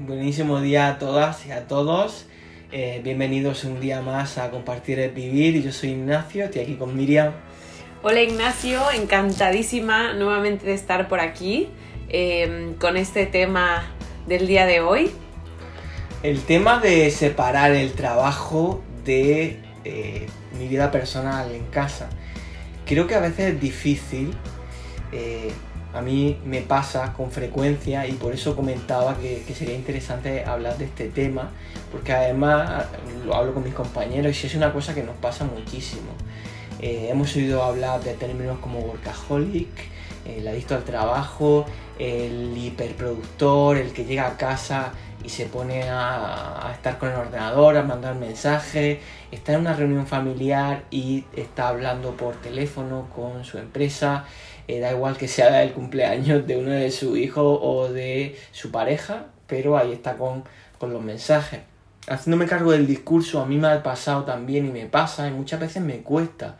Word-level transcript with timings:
Buenísimo 0.00 0.60
día 0.60 0.88
a 0.88 0.98
todas 0.98 1.46
y 1.46 1.52
a 1.52 1.68
todos. 1.68 2.26
Eh, 2.72 3.00
bienvenidos 3.04 3.62
un 3.62 3.78
día 3.78 4.02
más 4.02 4.38
a 4.38 4.50
Compartir 4.50 4.98
el 4.98 5.12
Vivir. 5.12 5.62
Yo 5.62 5.70
soy 5.70 5.90
Ignacio, 5.90 6.46
estoy 6.46 6.62
aquí 6.62 6.74
con 6.74 6.96
Miriam. 6.96 7.32
Hola 8.02 8.20
Ignacio, 8.20 8.90
encantadísima 8.90 10.12
nuevamente 10.14 10.66
de 10.66 10.74
estar 10.74 11.06
por 11.06 11.20
aquí 11.20 11.68
eh, 12.08 12.74
con 12.80 12.96
este 12.96 13.26
tema 13.26 13.84
del 14.26 14.48
día 14.48 14.66
de 14.66 14.80
hoy. 14.80 15.12
El 16.24 16.42
tema 16.42 16.80
de 16.80 17.12
separar 17.12 17.70
el 17.70 17.92
trabajo 17.92 18.82
de 19.04 19.60
eh, 19.84 20.26
mi 20.58 20.66
vida 20.66 20.90
personal 20.90 21.54
en 21.54 21.66
casa. 21.66 22.10
Creo 22.84 23.06
que 23.06 23.14
a 23.14 23.20
veces 23.20 23.54
es 23.54 23.60
difícil 23.60 24.34
a 25.94 26.02
mí 26.02 26.36
me 26.44 26.60
pasa 26.60 27.12
con 27.12 27.30
frecuencia 27.30 28.06
y 28.06 28.12
por 28.12 28.34
eso 28.34 28.56
comentaba 28.56 29.16
que, 29.16 29.42
sería 29.54 29.76
interesante 29.76 30.44
hablar 30.44 30.76
de 30.76 30.86
este 30.86 31.08
tema, 31.08 31.50
porque 31.92 32.12
además 32.12 32.86
lo 33.24 33.34
hablo 33.34 33.54
con 33.54 33.62
mis 33.62 33.74
compañeros 33.74 34.42
y 34.42 34.46
es 34.48 34.54
una 34.56 34.72
cosa 34.72 34.92
que 34.92 35.04
nos 35.04 35.16
pasa 35.16 35.44
muchísimo. 35.44 36.10
Eh, 36.80 37.08
hemos 37.10 37.34
oído 37.36 37.62
hablar 37.62 38.02
de 38.02 38.14
términos 38.14 38.58
como 38.58 38.80
workaholic, 38.80 39.68
el 40.24 40.48
adicto 40.48 40.74
al 40.74 40.82
trabajo, 40.82 41.64
el 41.98 42.56
hiperproductor, 42.56 43.76
el 43.76 43.92
que 43.92 44.04
llega 44.04 44.26
a 44.26 44.36
casa 44.36 44.92
y 45.22 45.28
se 45.28 45.46
pone 45.46 45.88
a, 45.88 46.68
a, 46.68 46.72
estar 46.72 46.98
con 46.98 47.10
el 47.10 47.14
ordenador, 47.14 47.76
a 47.76 47.84
mandar 47.84 48.16
mensajes, 48.16 48.98
está 49.30 49.52
en 49.52 49.60
una 49.60 49.74
reunión 49.74 50.08
familiar 50.08 50.82
y 50.90 51.24
está 51.36 51.68
hablando 51.68 52.16
por 52.16 52.34
teléfono 52.36 53.08
con 53.14 53.44
su 53.44 53.58
empresa 53.58 54.24
eh, 54.68 54.80
da 54.80 54.92
igual 54.92 55.16
que 55.16 55.28
sea 55.28 55.62
el 55.62 55.72
cumpleaños 55.72 56.46
de 56.46 56.56
uno 56.56 56.70
de 56.70 56.90
sus 56.90 57.18
hijos 57.18 57.58
o 57.62 57.88
de 57.88 58.38
su 58.52 58.70
pareja, 58.70 59.26
pero 59.46 59.76
ahí 59.76 59.92
está 59.92 60.16
con, 60.16 60.44
los 60.80 61.02
mensajes. 61.02 61.60
Haciéndome 62.06 62.44
cargo 62.44 62.72
del 62.72 62.86
discurso, 62.86 63.40
a 63.40 63.46
mí 63.46 63.56
me 63.56 63.68
ha 63.68 63.82
pasado 63.82 64.24
también 64.24 64.66
y 64.66 64.70
me 64.70 64.84
pasa, 64.84 65.26
y 65.26 65.30
muchas 65.30 65.58
veces 65.58 65.82
me 65.82 66.02
cuesta 66.02 66.58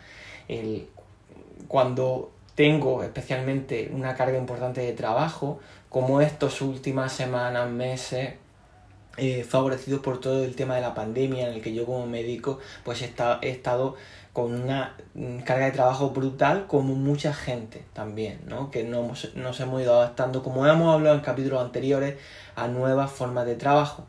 el, 0.49 0.89
cuando 1.69 2.33
tengo 2.55 3.03
especialmente 3.03 3.91
una 3.93 4.15
carga 4.15 4.39
importante 4.39 4.81
de 4.81 4.93
trabajo, 4.93 5.61
como 5.91 6.23
estas 6.23 6.63
últimas 6.63 7.13
semanas, 7.13 7.69
meses, 7.69 8.35
eh, 9.17 9.45
favorecidos 9.45 10.01
por 10.01 10.21
todo 10.21 10.43
el 10.45 10.57
tema 10.57 10.75
de 10.75 10.81
la 10.81 10.95
pandemia 10.95 11.47
en 11.47 11.55
el 11.55 11.63
que 11.63 11.73
yo 11.73 11.87
como 11.87 12.05
médico 12.05 12.59
pues 12.83 13.01
he 13.01 13.13
estado 13.49 13.95
con 14.35 14.53
una 14.53 14.97
mm, 15.15 15.39
carga 15.39 15.67
de 15.67 15.71
trabajo 15.71 16.11
brutal 16.11 16.67
como 16.67 16.97
mucha 16.97 17.33
gente 17.33 17.85
también, 17.93 18.41
¿no? 18.49 18.69
Que 18.73 18.83
nos, 18.83 19.33
nos 19.37 19.61
hemos 19.61 19.81
ido 19.81 19.95
adaptando, 19.95 20.43
como 20.43 20.67
hemos 20.67 20.93
hablado 20.93 21.15
en 21.15 21.23
capítulos 21.23 21.63
anteriores, 21.63 22.17
a 22.57 22.67
nuevas 22.67 23.13
formas 23.13 23.47
de 23.47 23.55
trabajo. 23.55 24.07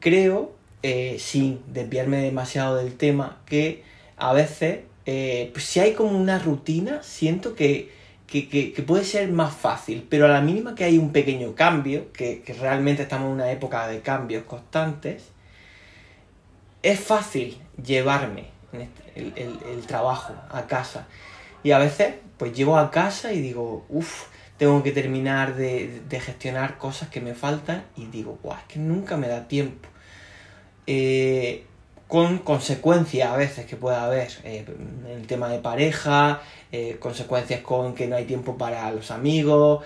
Creo, 0.00 0.52
eh, 0.82 1.16
sin 1.18 1.60
desviarme 1.70 2.22
demasiado 2.22 2.76
del 2.76 2.96
tema, 2.96 3.42
que 3.44 3.84
a 4.16 4.32
veces, 4.32 4.80
eh, 5.04 5.50
pues 5.52 5.66
si 5.66 5.80
hay 5.80 5.92
como 5.92 6.18
una 6.18 6.38
rutina, 6.38 7.02
siento 7.02 7.54
que, 7.54 7.90
puede 8.86 9.04
ser 9.04 9.30
más 9.32 9.54
fácil, 9.54 10.06
pero 10.08 10.24
a 10.24 10.28
la 10.28 10.40
mínima 10.40 10.74
que 10.74 10.84
hay 10.84 10.96
un 10.96 11.12
pequeño 11.12 11.54
cambio, 11.54 12.10
que, 12.12 12.40
que 12.40 12.54
realmente 12.54 13.02
estamos 13.02 13.26
en 13.26 13.32
una 13.34 13.52
época 13.52 13.86
de 13.86 14.00
cambios 14.00 14.44
constantes, 14.44 15.24
es 16.82 16.98
fácil 16.98 17.58
llevarme 17.84 18.51
este, 18.72 19.42
el, 19.42 19.86
trabajo 19.86 20.34
a 20.50 20.66
casa. 20.66 21.06
Y 21.62 21.72
a 21.72 21.78
veces, 21.78 22.14
pues 22.38 22.52
llego 22.52 22.76
a 22.76 22.90
casa 22.90 23.32
y 23.32 23.40
digo, 23.40 23.84
uff, 23.88 24.26
tengo 24.56 24.82
que 24.82 24.92
terminar 24.92 25.54
de, 25.54 26.02
gestionar 26.10 26.78
cosas 26.78 27.08
que 27.08 27.20
me 27.20 27.34
faltan 27.34 27.84
y 27.96 28.06
digo, 28.06 28.38
guau, 28.42 28.56
es 28.58 28.64
que 28.64 28.78
nunca 28.78 29.16
me 29.16 29.28
da 29.28 29.48
tiempo. 29.48 29.88
Eh, 30.86 31.66
con 32.12 32.40
consecuencias 32.40 33.30
a 33.30 33.36
veces 33.36 33.64
que 33.64 33.76
pueda 33.76 34.04
haber 34.04 34.30
eh, 34.44 34.66
el 35.08 35.26
tema 35.26 35.48
de 35.48 35.60
pareja, 35.60 36.42
eh, 36.70 36.98
consecuencias 36.98 37.60
con 37.62 37.94
que 37.94 38.06
no 38.06 38.16
hay 38.16 38.26
tiempo 38.26 38.58
para 38.58 38.90
los 38.92 39.10
amigos, 39.10 39.82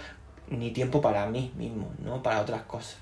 ni 0.49 0.73
tiempo 0.73 1.01
para 1.01 1.27
mí 1.27 1.53
mismo, 1.57 1.93
¿no? 2.05 2.25
Para 2.25 2.41
otras 2.41 2.63
cosas. 2.63 2.97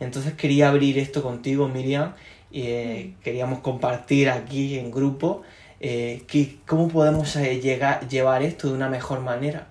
Entonces 0.00 0.32
quería 0.34 0.70
abrir 0.70 0.98
esto 0.98 1.22
contigo, 1.22 1.68
Miriam, 1.68 2.14
eh, 2.54 3.14
queríamos 3.24 3.58
compartir 3.58 4.30
aquí 4.30 4.78
en 4.78 4.92
grupo 4.92 5.42
eh, 5.80 6.22
cómo 6.66 6.88
podemos 6.88 7.34
eh, 7.34 7.60
llegar, 7.60 8.06
llevar 8.08 8.42
esto 8.42 8.68
de 8.68 8.74
una 8.74 8.88
mejor 8.88 9.20
manera. 9.20 9.66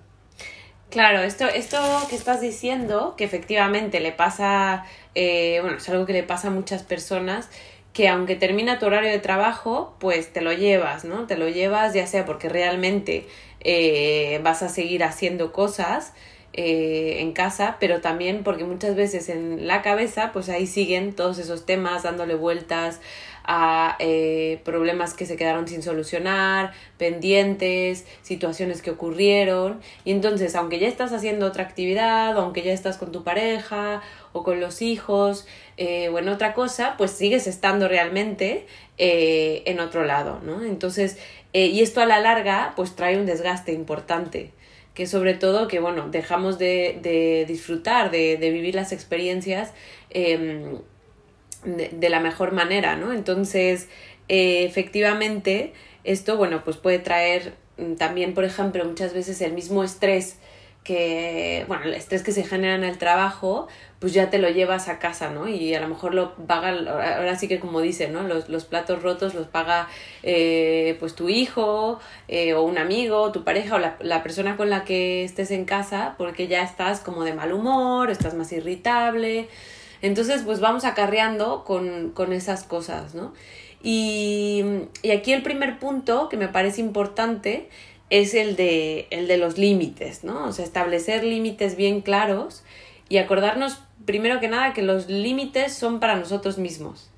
Claro, 0.90 1.22
esto, 1.22 1.46
esto 1.46 1.78
que 2.10 2.14
estás 2.14 2.42
diciendo, 2.42 3.14
que 3.16 3.24
efectivamente 3.24 4.00
le 4.00 4.12
pasa, 4.12 4.84
bueno, 5.14 5.78
es 5.78 5.88
algo 5.88 6.06
que 6.06 6.12
le 6.12 6.22
pasa 6.22 6.48
a 6.48 6.50
muchas 6.50 6.82
personas, 6.82 7.48
que 7.92 8.08
aunque 8.08 8.36
termina 8.36 8.78
tu 8.78 8.86
horario 8.86 9.10
de 9.10 9.18
trabajo, 9.18 9.96
pues 9.98 10.32
te 10.32 10.40
lo 10.40 10.52
llevas, 10.52 11.04
¿no? 11.04 11.26
Te 11.26 11.36
lo 11.36 11.48
llevas 11.48 11.94
ya 11.94 12.06
sea 12.06 12.24
porque 12.24 12.48
realmente 12.48 13.26
vas 14.42 14.62
a 14.62 14.68
seguir 14.68 15.02
haciendo 15.02 15.52
cosas, 15.52 16.12
eh, 16.56 17.16
en 17.18 17.32
casa, 17.32 17.78
pero 17.80 18.00
también 18.00 18.44
porque 18.44 18.62
muchas 18.62 18.94
veces 18.94 19.28
en 19.28 19.66
la 19.66 19.82
cabeza, 19.82 20.30
pues 20.32 20.48
ahí 20.48 20.68
siguen 20.68 21.12
todos 21.12 21.40
esos 21.40 21.66
temas 21.66 22.04
dándole 22.04 22.36
vueltas 22.36 23.00
a 23.42 23.96
eh, 23.98 24.60
problemas 24.64 25.14
que 25.14 25.26
se 25.26 25.34
quedaron 25.34 25.66
sin 25.66 25.82
solucionar, 25.82 26.72
pendientes, 26.96 28.06
situaciones 28.22 28.82
que 28.82 28.92
ocurrieron. 28.92 29.80
Y 30.04 30.12
entonces, 30.12 30.54
aunque 30.54 30.78
ya 30.78 30.86
estás 30.86 31.12
haciendo 31.12 31.46
otra 31.46 31.64
actividad, 31.64 32.38
aunque 32.38 32.62
ya 32.62 32.72
estás 32.72 32.98
con 32.98 33.10
tu 33.10 33.24
pareja 33.24 34.00
o 34.32 34.44
con 34.44 34.60
los 34.60 34.80
hijos 34.80 35.48
eh, 35.76 36.08
o 36.10 36.20
en 36.20 36.28
otra 36.28 36.54
cosa, 36.54 36.94
pues 36.96 37.10
sigues 37.10 37.48
estando 37.48 37.88
realmente 37.88 38.68
en 38.96 39.80
otro 39.80 40.04
lado, 40.04 40.38
¿no? 40.44 40.62
Entonces, 40.62 41.18
y 41.52 41.82
esto 41.82 42.00
a 42.00 42.06
la 42.06 42.20
larga, 42.20 42.74
pues 42.76 42.94
trae 42.94 43.18
un 43.18 43.26
desgaste 43.26 43.72
importante 43.72 44.52
que 44.94 45.06
sobre 45.06 45.34
todo 45.34 45.68
que, 45.68 45.80
bueno, 45.80 46.08
dejamos 46.08 46.58
de, 46.58 46.98
de 47.02 47.44
disfrutar, 47.46 48.10
de, 48.10 48.36
de, 48.36 48.50
vivir 48.50 48.74
las 48.74 48.92
experiencias 48.92 49.72
em, 50.10 50.78
de, 51.64 52.08
la 52.08 52.20
mejor 52.20 52.52
manera, 52.52 52.96
¿no? 52.96 53.12
Entonces, 53.12 53.88
eh, 54.28 54.64
efectivamente, 54.64 55.72
esto, 56.04 56.36
bueno, 56.36 56.62
pues 56.64 56.76
puede 56.76 57.00
traer 57.00 57.54
mm, 57.76 57.94
también, 57.94 58.34
por 58.34 58.44
ejemplo, 58.44 58.84
muchas 58.84 59.12
veces 59.12 59.40
el 59.40 59.52
mismo 59.52 59.82
estrés 59.82 60.38
que, 60.84 61.64
bueno, 61.66 61.86
el 61.86 61.94
estrés 61.94 62.22
que 62.22 62.32
se 62.32 62.44
genera 62.44 62.74
en 62.74 62.84
el 62.84 62.98
trajo, 62.98 63.68
pues 64.04 64.12
ya 64.12 64.28
te 64.28 64.36
lo 64.36 64.50
llevas 64.50 64.88
a 64.88 64.98
casa, 64.98 65.30
¿no? 65.30 65.48
Y 65.48 65.72
a 65.74 65.80
lo 65.80 65.88
mejor 65.88 66.12
lo 66.12 66.34
paga, 66.34 66.68
ahora 67.16 67.38
sí 67.38 67.48
que 67.48 67.58
como 67.58 67.80
dicen, 67.80 68.12
¿no? 68.12 68.22
Los, 68.22 68.50
los 68.50 68.66
platos 68.66 69.02
rotos 69.02 69.32
los 69.32 69.46
paga 69.46 69.88
eh, 70.22 70.98
pues 71.00 71.14
tu 71.14 71.30
hijo 71.30 72.00
eh, 72.28 72.52
o 72.52 72.64
un 72.64 72.76
amigo, 72.76 73.32
tu 73.32 73.44
pareja 73.44 73.76
o 73.76 73.78
la, 73.78 73.96
la, 74.00 74.22
persona 74.22 74.58
con 74.58 74.68
la 74.68 74.84
que 74.84 75.24
estés 75.24 75.50
en 75.50 75.64
casa 75.64 76.16
porque 76.18 76.48
ya 76.48 76.62
estás 76.62 77.00
como 77.00 77.24
de 77.24 77.32
mal 77.32 77.54
humor, 77.54 78.10
estás 78.10 78.34
más 78.34 78.52
irritable. 78.52 79.48
Entonces, 80.02 80.42
pues 80.42 80.60
vamos 80.60 80.84
acarreando 80.84 81.64
con, 81.64 82.10
con 82.10 82.34
esas 82.34 82.64
cosas, 82.64 83.14
¿no? 83.14 83.32
Y, 83.82 84.62
y 85.00 85.12
aquí 85.12 85.32
el 85.32 85.42
primer 85.42 85.78
punto 85.78 86.28
que 86.28 86.36
me 86.36 86.48
parece 86.48 86.82
importante 86.82 87.70
es 88.10 88.34
el 88.34 88.54
de, 88.54 89.06
el 89.08 89.28
de 89.28 89.38
los 89.38 89.56
límites, 89.56 90.24
¿no? 90.24 90.44
O 90.44 90.52
sea, 90.52 90.66
establecer 90.66 91.24
límites 91.24 91.74
bien 91.74 92.02
claros 92.02 92.64
y 93.08 93.18
acordarnos, 93.18 93.78
primero 94.04 94.40
que 94.40 94.48
nada, 94.48 94.72
que 94.72 94.82
los 94.82 95.08
límites 95.08 95.74
son 95.74 96.00
para 96.00 96.16
nosotros 96.16 96.58
mismos, 96.58 97.10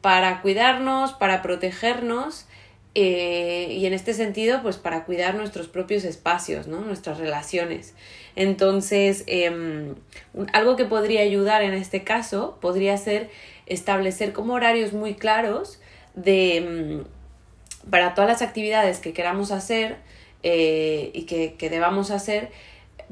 para 0.00 0.40
cuidarnos, 0.42 1.12
para 1.12 1.42
protegernos 1.42 2.46
eh, 2.94 3.68
y 3.70 3.86
en 3.86 3.92
este 3.92 4.14
sentido, 4.14 4.62
pues 4.62 4.76
para 4.76 5.04
cuidar 5.04 5.34
nuestros 5.34 5.68
propios 5.68 6.04
espacios, 6.04 6.66
¿no? 6.66 6.80
Nuestras 6.80 7.18
relaciones. 7.18 7.94
Entonces, 8.34 9.24
em, 9.26 9.94
algo 10.52 10.76
que 10.76 10.84
podría 10.84 11.20
ayudar 11.20 11.62
en 11.62 11.72
este 11.74 12.02
caso 12.02 12.58
podría 12.60 12.96
ser 12.96 13.30
establecer 13.66 14.32
como 14.32 14.54
horarios 14.54 14.92
muy 14.92 15.14
claros 15.14 15.80
de, 16.14 16.56
em, 16.56 17.04
para 17.90 18.14
todas 18.14 18.28
las 18.28 18.42
actividades 18.42 18.98
que 18.98 19.12
queramos 19.12 19.52
hacer, 19.52 19.96
eh, 20.42 21.10
y 21.12 21.24
que, 21.24 21.54
que, 21.58 21.68
debamos 21.68 22.10
hacer, 22.10 22.50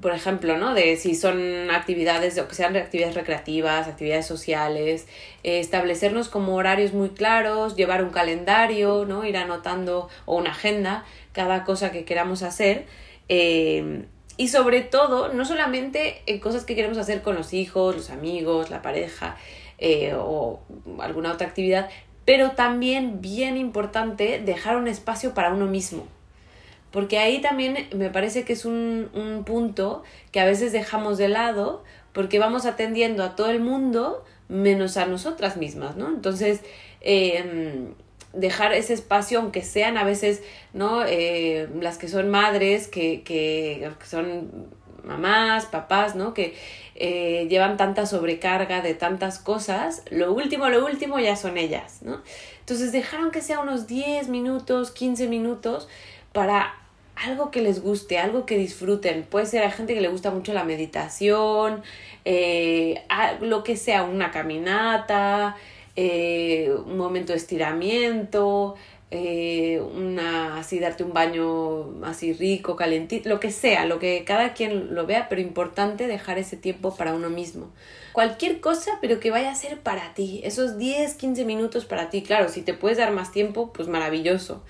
por 0.01 0.13
ejemplo, 0.13 0.57
¿no? 0.57 0.75
De 0.75 0.97
si 0.97 1.15
son 1.15 1.71
actividades, 1.71 2.39
o 2.39 2.47
que 2.47 2.55
sean 2.55 2.77
actividades 2.77 3.15
recreativas, 3.15 3.89
actividades 3.89 4.27
sociales, 4.27 5.07
eh, 5.43 5.61
establecernos 5.61 6.29
como 6.29 6.55
horarios 6.55 6.93
muy 6.93 7.11
claros, 7.11 7.77
llevar 7.77 8.05
un 8.05 8.11
calendario, 8.11 9.05
¿no? 9.07 9.25
Ir 9.25 9.37
anotando 9.37 10.09
o 10.25 10.37
una 10.37 10.51
agenda 10.51 11.05
cada 11.33 11.65
cosa 11.65 11.91
que 11.91 12.05
queramos 12.05 12.43
hacer. 12.43 12.87
Eh, 13.29 14.05
y 14.37 14.49
sobre 14.49 14.83
todo, 14.83 15.33
no 15.33 15.45
solamente 15.45 16.23
en 16.27 16.39
cosas 16.39 16.65
que 16.65 16.77
queremos 16.77 16.99
hacer 16.99 17.23
con 17.23 17.35
los 17.35 17.53
hijos, 17.53 17.97
los 17.97 18.11
amigos, 18.11 18.71
la 18.71 18.83
pareja 18.83 19.37
o 20.17 20.61
alguna 21.01 21.33
otra 21.33 21.47
actividad, 21.47 21.89
pero 22.25 22.53
también 22.53 23.21
bien 23.21 23.57
importante 23.57 24.41
dejar 24.41 24.77
un 24.77 24.89
espacio 24.89 25.35
para 25.35 25.53
uno 25.53 25.67
mismo 25.67 26.07
porque 26.91 27.19
ahí 27.19 27.41
también 27.41 27.89
me 27.95 28.11
parece 28.11 28.45
que 28.45 28.55
es 28.55 28.65
un, 28.65 29.11
un 29.13 29.45
punto 29.45 30.03
que 30.33 30.41
a 30.41 30.45
veces 30.45 30.73
dejamos 30.73 31.19
de 31.19 31.29
lado 31.29 31.85
porque 32.13 32.39
vamos 32.39 32.67
atendiendo 32.67 33.23
a 33.23 33.37
todo 33.37 33.51
el 33.51 33.61
mundo, 33.61 34.25
menos 34.49 34.97
a 34.97 35.07
nosotras 35.07 35.57
mismas, 35.57 35.97
¿no? 35.97 36.09
Entonces, 36.09 36.63
em, 37.01 37.95
dejar 38.33 38.73
ese 38.73 38.95
espacio, 38.95 39.39
aunque 39.39 39.63
sean 39.63 39.97
a 39.99 40.05
veces, 40.05 40.43
¿no? 40.73 41.05
Eh, 41.07 41.69
las 41.81 41.99
que 41.99 42.09
son 42.09 42.31
madres, 42.31 42.89
que, 42.89 43.23
que, 43.23 43.91
son 44.05 44.69
mamás, 45.05 45.67
papás, 45.67 46.17
¿no? 46.17 46.35
Que 46.35 46.55
eh, 46.95 47.47
llevan 47.49 47.77
tanta 47.77 48.05
sobrecarga 48.07 48.83
de 48.83 48.95
tantas 48.95 49.39
cosas, 49.39 50.03
lo 50.11 50.33
último, 50.33 50.69
lo 50.69 50.85
último 50.85 51.19
ya 51.19 51.37
son 51.37 51.57
ellas, 51.57 52.03
¿no? 52.03 52.23
Entonces 52.61 52.93
dejaron 52.93 53.31
que 53.31 53.41
sea 53.41 53.61
unos 53.61 53.87
10 53.87 54.29
minutos, 54.29 54.91
15 54.91 55.29
minutos 55.29 55.89
para 56.39 56.73
algo 57.17 57.51
que 57.51 57.63
les 57.63 57.83
guste, 57.83 58.17
algo 58.17 58.47
que 58.47 58.57
disfruten. 58.57 59.25
Puede 59.25 59.47
ser 59.47 59.65
a 59.65 59.73
gente 59.73 59.93
que 59.93 60.01
le 60.01 60.07
gusta 60.07 60.31
mucho 60.31 60.53
la 60.53 60.63
meditación, 60.63 61.83
eh, 62.25 63.03
lo 63.41 63.65
que 63.65 63.77
sea, 63.77 64.05
una 64.05 64.31
caminata, 64.31 65.57
eh, 65.97 66.73
un 66.87 66.97
momento 66.97 67.33
de 67.33 67.39
estiramiento, 67.39 68.77
eh, 69.11 69.83
una 69.97 70.61
así 70.61 70.79
darte 70.79 71.03
un 71.03 71.13
baño 71.13 72.05
así 72.05 72.35
rico, 72.35 72.77
calentito, 72.77 73.29
lo 73.29 73.41
que 73.41 73.51
sea, 73.51 73.85
lo 73.85 73.99
que 73.99 74.23
cada 74.25 74.55
quien 74.55 74.95
lo 74.95 75.07
vea, 75.07 75.29
pero 75.29 75.41
importante 75.41 76.07
dejar 76.07 76.39
ese 76.39 76.57
tiempo 76.57 76.95
para 76.95 77.15
uno 77.15 77.31
mismo. 77.31 77.73
Cualquier 78.13 78.61
cosa, 78.61 78.99
pero 79.01 79.19
que 79.19 79.33
vaya 79.33 79.51
a 79.51 79.57
ser 79.57 79.81
para 79.81 80.15
ti, 80.15 80.41
esos 80.45 80.79
10, 80.79 81.15
15 81.15 81.45
minutos 81.45 81.85
para 81.85 82.11
ti, 82.11 82.23
claro, 82.23 82.49
si 82.49 82.63
te 82.63 82.75
puedes 82.75 82.99
dar 82.99 83.11
más 83.11 83.33
tiempo, 83.33 83.73
pues 83.73 83.89
maravilloso. 83.89 84.63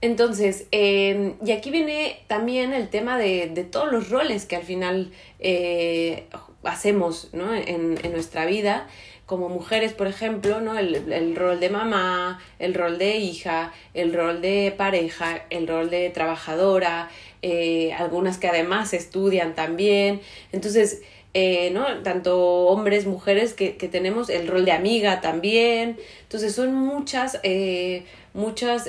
Entonces, 0.00 0.66
em, 0.70 1.34
y 1.44 1.50
aquí 1.52 1.70
viene 1.70 2.20
también 2.28 2.72
el 2.72 2.88
tema 2.88 3.18
de, 3.18 3.50
de 3.52 3.64
todos 3.64 3.90
los 3.90 4.10
roles 4.10 4.46
que 4.46 4.56
al 4.56 4.62
final 4.62 5.10
eh, 5.40 6.26
hacemos 6.62 7.30
¿no? 7.32 7.54
en, 7.54 7.98
en 8.02 8.12
nuestra 8.12 8.46
vida 8.46 8.86
como 9.28 9.50
mujeres, 9.50 9.92
por 9.92 10.06
ejemplo, 10.06 10.62
¿no? 10.62 10.78
El, 10.78 11.36
rol 11.36 11.60
de 11.60 11.68
mamá, 11.68 12.40
el 12.58 12.72
rol 12.72 12.96
de 12.96 13.18
hija, 13.18 13.74
el 13.92 14.14
rol 14.14 14.40
de 14.40 14.74
pareja, 14.74 15.44
el 15.50 15.68
rol 15.68 15.90
de 15.90 16.08
trabajadora, 16.08 17.10
eh, 17.42 17.92
algunas 17.92 18.38
que 18.38 18.48
además 18.48 18.94
estudian 18.94 19.54
también. 19.54 20.22
Entonces, 20.50 21.02
eh, 21.34 21.68
¿no? 21.72 22.02
Tanto 22.02 22.38
hombres, 22.68 23.04
mujeres 23.04 23.52
que, 23.52 23.72
tenemos 23.72 24.30
el 24.30 24.48
rol 24.48 24.64
de 24.64 24.72
amiga 24.72 25.20
también. 25.20 25.98
Entonces, 26.22 26.54
son 26.54 26.72
muchas, 26.72 27.38
eh, 27.42 28.04
muchas 28.38 28.88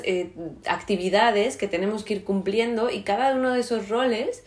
actividades 0.66 1.56
que 1.56 1.66
tenemos 1.66 2.04
que 2.04 2.14
ir 2.14 2.24
cumpliendo 2.24 2.88
y 2.88 3.02
cada 3.02 3.34
uno 3.34 3.52
de 3.52 3.60
esos 3.60 3.88
roles 3.88 4.44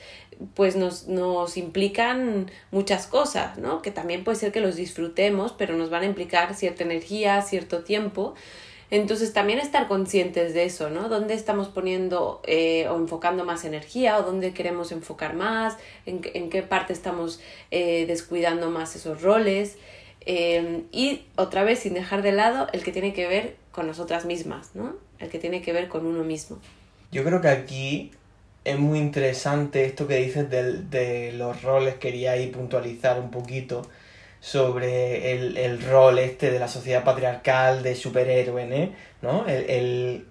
pues 0.56 0.76
nos, 0.76 1.08
nos 1.08 1.58
implican 1.58 2.50
muchas 2.72 3.08
cosas, 3.08 3.58
¿no? 3.58 3.82
Que 3.82 3.92
también 3.92 4.24
puede 4.24 4.38
ser 4.38 4.52
que 4.52 4.62
los 4.62 4.76
disfrutemos, 4.76 5.54
pero 5.54 5.76
nos 5.76 5.90
van 5.90 6.04
a 6.04 6.06
implicar 6.06 6.54
cierta 6.56 6.84
energía, 6.84 7.42
cierto 7.42 7.84
tiempo. 7.84 8.34
Entonces 8.92 9.34
también 9.34 9.60
estar 9.60 9.88
conscientes 9.88 10.54
de 10.54 10.66
eso, 10.66 10.90
¿no? 10.90 11.10
¿Dónde 11.10 11.34
estamos 11.34 11.68
poniendo 11.68 12.42
eh, 12.46 12.88
o 12.90 12.98
enfocando 12.98 13.44
más 13.44 13.66
energía 13.66 14.18
o 14.18 14.24
dónde 14.24 14.54
queremos 14.54 14.92
enfocar 14.92 15.34
más? 15.34 15.78
¿En, 16.06 16.22
en 16.34 16.50
qué 16.50 16.62
parte 16.62 16.94
estamos 16.94 17.42
eh, 17.72 18.06
descuidando 18.06 18.70
más 18.70 18.96
esos 18.96 19.22
roles? 19.22 19.78
Eh, 20.26 20.84
y 20.92 21.24
otra 21.36 21.64
vez, 21.64 21.80
sin 21.80 21.94
dejar 21.94 22.22
de 22.22 22.32
lado, 22.32 22.68
el 22.74 22.84
que 22.84 22.92
tiene 22.92 23.14
que 23.14 23.28
ver 23.28 23.56
con 23.72 23.88
nosotras 23.88 24.26
mismas, 24.26 24.72
¿no? 24.74 24.96
El 25.20 25.30
que 25.30 25.40
tiene 25.40 25.62
que 25.62 25.74
ver 25.74 25.88
con 25.88 26.06
uno 26.06 26.24
mismo. 26.24 26.60
Yo 27.12 27.24
creo 27.24 27.42
que 27.42 27.50
aquí 27.50 28.12
es 28.64 28.80
muy 28.80 29.00
interesante 29.00 29.86
esto 29.86 30.08
que 30.08 30.18
dices 30.18 30.50
de, 30.50 31.34
los 31.34 31.62
roles. 31.64 31.96
Quería 31.96 32.34
ahí 32.34 32.48
puntualizar 32.48 33.20
un 33.20 33.32
poquito 33.32 33.88
sobre 34.40 35.34
el, 35.34 35.82
rol 35.82 36.20
este 36.20 36.52
de 36.52 36.60
la 36.60 36.68
sociedad 36.68 37.04
patriarcal 37.04 37.84
de 37.84 37.96
superhéroe, 37.96 38.92
¿no? 39.22 39.46
El, 39.48 40.26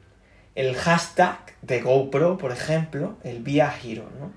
hashtag 0.76 1.38
de 1.62 1.80
GoPro, 1.80 2.38
por 2.38 2.52
ejemplo, 2.52 3.16
el 3.24 3.42
Via 3.42 3.72
Hero, 3.82 4.04
¿no? 4.18 4.32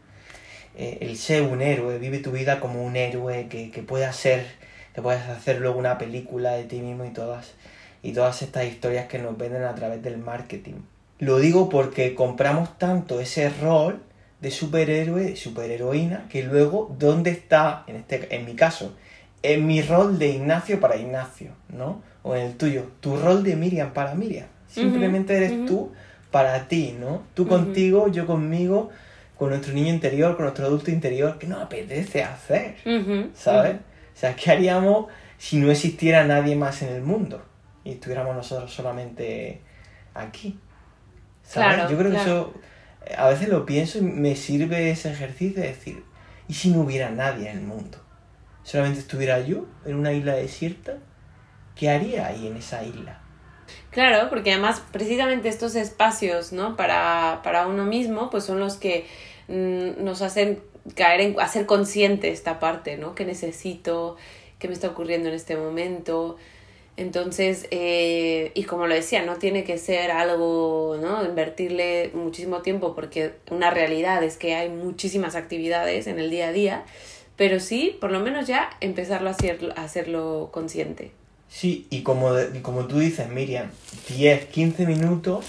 Eh, 0.77 0.97
el 1.01 1.17
ser 1.17 1.43
un 1.43 1.61
héroe, 1.61 1.99
vive 1.99 2.19
tu 2.19 2.31
vida 2.31 2.59
como 2.59 2.83
un 2.83 2.97
héroe 2.97 3.47
que, 3.49 3.71
que 3.71 3.81
puedas 3.81 4.15
ser, 4.15 4.45
que 4.95 5.01
puedas 5.01 5.27
hacer 5.27 5.59
luego 5.59 5.77
una 5.77 5.97
película 5.97 6.53
de 6.53 6.63
ti 6.63 6.79
mismo 6.79 7.03
y 7.03 7.09
todas, 7.09 7.53
y 8.01 8.13
todas 8.13 8.41
estas 8.41 8.65
historias 8.65 9.07
que 9.07 9.19
nos 9.19 9.37
venden 9.37 9.65
a 9.65 9.75
través 9.75 10.01
del 10.01 10.17
marketing. 10.17 10.75
Lo 11.19 11.37
digo 11.39 11.67
porque 11.67 12.15
compramos 12.15 12.77
tanto 12.77 13.19
ese 13.19 13.49
rol 13.49 14.01
de 14.39 14.51
superhéroe, 14.51 15.23
de 15.23 15.35
superheroína, 15.35 16.27
que 16.29 16.43
luego, 16.43 16.95
¿dónde 16.97 17.31
está, 17.31 17.83
en, 17.87 17.97
este, 17.97 18.33
en 18.33 18.45
mi 18.45 18.55
caso, 18.55 18.95
en 19.43 19.67
mi 19.67 19.81
rol 19.81 20.17
de 20.17 20.29
Ignacio 20.29 20.79
para 20.79 20.95
Ignacio, 20.95 21.51
¿no? 21.69 22.01
O 22.23 22.35
en 22.35 22.43
el 22.43 22.55
tuyo, 22.55 22.85
tu 23.01 23.17
rol 23.17 23.43
de 23.43 23.55
Miriam 23.55 23.91
para 23.91 24.15
Miriam. 24.15 24.47
Simplemente 24.67 25.35
eres 25.35 25.65
tú 25.65 25.91
para 26.31 26.67
ti, 26.67 26.95
¿no? 26.99 27.23
Tú 27.33 27.47
contigo, 27.47 28.07
yo 28.07 28.25
conmigo, 28.25 28.89
con 29.37 29.49
nuestro 29.49 29.73
niño 29.73 29.89
interior, 29.89 30.35
con 30.35 30.45
nuestro 30.45 30.65
adulto 30.65 30.89
interior, 30.89 31.37
que 31.37 31.47
nos 31.47 31.61
apetece 31.61 32.23
hacer, 32.23 32.75
¿sabes? 33.35 33.75
O 34.15 34.17
sea, 34.17 34.35
¿qué 34.35 34.51
haríamos 34.51 35.07
si 35.37 35.57
no 35.57 35.69
existiera 35.69 36.23
nadie 36.23 36.55
más 36.55 36.81
en 36.81 36.89
el 36.89 37.01
mundo 37.01 37.43
y 37.83 37.91
estuviéramos 37.91 38.35
nosotros 38.35 38.73
solamente 38.73 39.61
aquí? 40.13 40.57
Yo 41.53 41.97
creo 41.97 42.11
que 42.11 42.17
eso, 42.17 42.53
a 43.17 43.27
veces 43.29 43.49
lo 43.49 43.65
pienso 43.65 43.99
y 43.99 44.01
me 44.01 44.35
sirve 44.35 44.89
ese 44.89 45.11
ejercicio 45.11 45.61
de 45.61 45.67
decir, 45.67 46.03
¿y 46.47 46.53
si 46.53 46.69
no 46.71 46.81
hubiera 46.81 47.09
nadie 47.11 47.49
en 47.49 47.57
el 47.59 47.63
mundo? 47.63 47.97
Solamente 48.63 48.99
estuviera 48.99 49.41
yo 49.41 49.67
en 49.85 49.95
una 49.95 50.11
isla 50.11 50.33
desierta, 50.33 50.97
¿qué 51.75 51.89
haría 51.89 52.27
ahí 52.27 52.47
en 52.47 52.57
esa 52.57 52.83
isla? 52.83 53.19
Claro, 53.91 54.29
porque 54.29 54.53
además 54.53 54.81
precisamente 54.91 55.49
estos 55.49 55.75
espacios, 55.75 56.51
¿no? 56.51 56.75
Para, 56.75 57.41
para 57.43 57.67
uno 57.67 57.83
mismo, 57.83 58.29
pues 58.29 58.45
son 58.45 58.59
los 58.59 58.77
que 58.77 59.05
mm, 59.47 60.03
nos 60.03 60.21
hacen 60.21 60.61
caer 60.93 61.21
en, 61.21 61.39
hacer 61.39 61.65
consciente 61.65 62.29
esta 62.29 62.59
parte, 62.59 62.97
¿no? 62.97 63.15
Que 63.15 63.25
necesito, 63.25 64.17
qué 64.59 64.67
me 64.67 64.73
está 64.73 64.89
ocurriendo 64.89 65.29
en 65.29 65.35
este 65.35 65.57
momento, 65.57 66.37
entonces, 66.97 67.67
eh, 67.71 68.51
y 68.53 68.63
como 68.63 68.87
lo 68.87 68.95
decía, 68.95 69.25
no 69.25 69.35
tiene 69.35 69.65
que 69.65 69.77
ser 69.77 70.11
algo, 70.11 70.97
¿no? 71.01 71.25
Invertirle 71.25 72.11
muchísimo 72.13 72.61
tiempo 72.61 72.95
porque 72.95 73.33
una 73.51 73.69
realidad 73.69 74.23
es 74.23 74.37
que 74.37 74.55
hay 74.55 74.69
muchísimas 74.69 75.35
actividades 75.35 76.07
en 76.07 76.19
el 76.19 76.29
día 76.29 76.47
a 76.47 76.51
día, 76.53 76.85
pero 77.35 77.59
sí, 77.59 77.97
por 77.99 78.11
lo 78.11 78.21
menos 78.21 78.47
ya 78.47 78.69
empezarlo 78.79 79.27
a, 79.27 79.31
hacer, 79.33 79.73
a 79.75 79.83
hacerlo 79.83 80.49
consciente. 80.53 81.11
Sí, 81.49 81.85
y 81.89 82.01
como, 82.01 82.31
como 82.61 82.85
tú 82.87 82.99
dices, 82.99 83.27
Miriam, 83.29 83.69
10, 84.15 84.45
15 84.45 84.85
minutos 84.85 85.45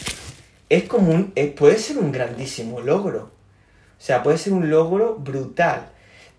es 0.68 0.84
como 0.84 1.12
un, 1.12 1.32
puede 1.56 1.78
ser 1.78 1.98
un 1.98 2.10
grandísimo 2.10 2.80
logro. 2.80 3.30
O 4.06 4.08
sea, 4.08 4.22
puede 4.22 4.38
ser 4.38 4.52
un 4.52 4.70
logro 4.70 5.16
brutal. 5.16 5.88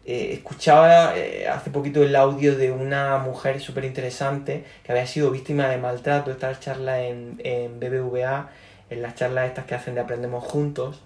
Eh, 0.05 0.29
escuchaba 0.31 1.17
eh, 1.17 1.49
hace 1.49 1.69
poquito 1.69 2.01
el 2.01 2.15
audio 2.15 2.55
de 2.55 2.71
una 2.71 3.17
mujer 3.17 3.59
súper 3.59 3.83
interesante 3.83 4.63
que 4.85 4.93
había 4.93 5.05
sido 5.05 5.31
víctima 5.31 5.67
de 5.67 5.77
maltrato, 5.77 6.31
esta 6.31 6.57
charla 6.57 7.03
en, 7.03 7.41
en 7.43 7.77
BBVA, 7.81 8.51
en 8.89 9.01
las 9.01 9.15
charlas 9.15 9.49
estas 9.49 9.65
que 9.65 9.75
hacen 9.75 9.95
de 9.95 9.99
Aprendemos 9.99 10.45
Juntos, 10.45 11.01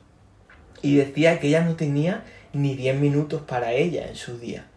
y 0.83 0.97
decía 0.97 1.39
que 1.39 1.47
ella 1.47 1.63
no 1.63 1.75
tenía 1.75 2.25
ni 2.53 2.75
10 2.75 2.99
minutos 2.99 3.41
para 3.41 3.71
ella 3.73 4.07
en 4.07 4.15
su 4.15 4.37
día. 4.37 4.67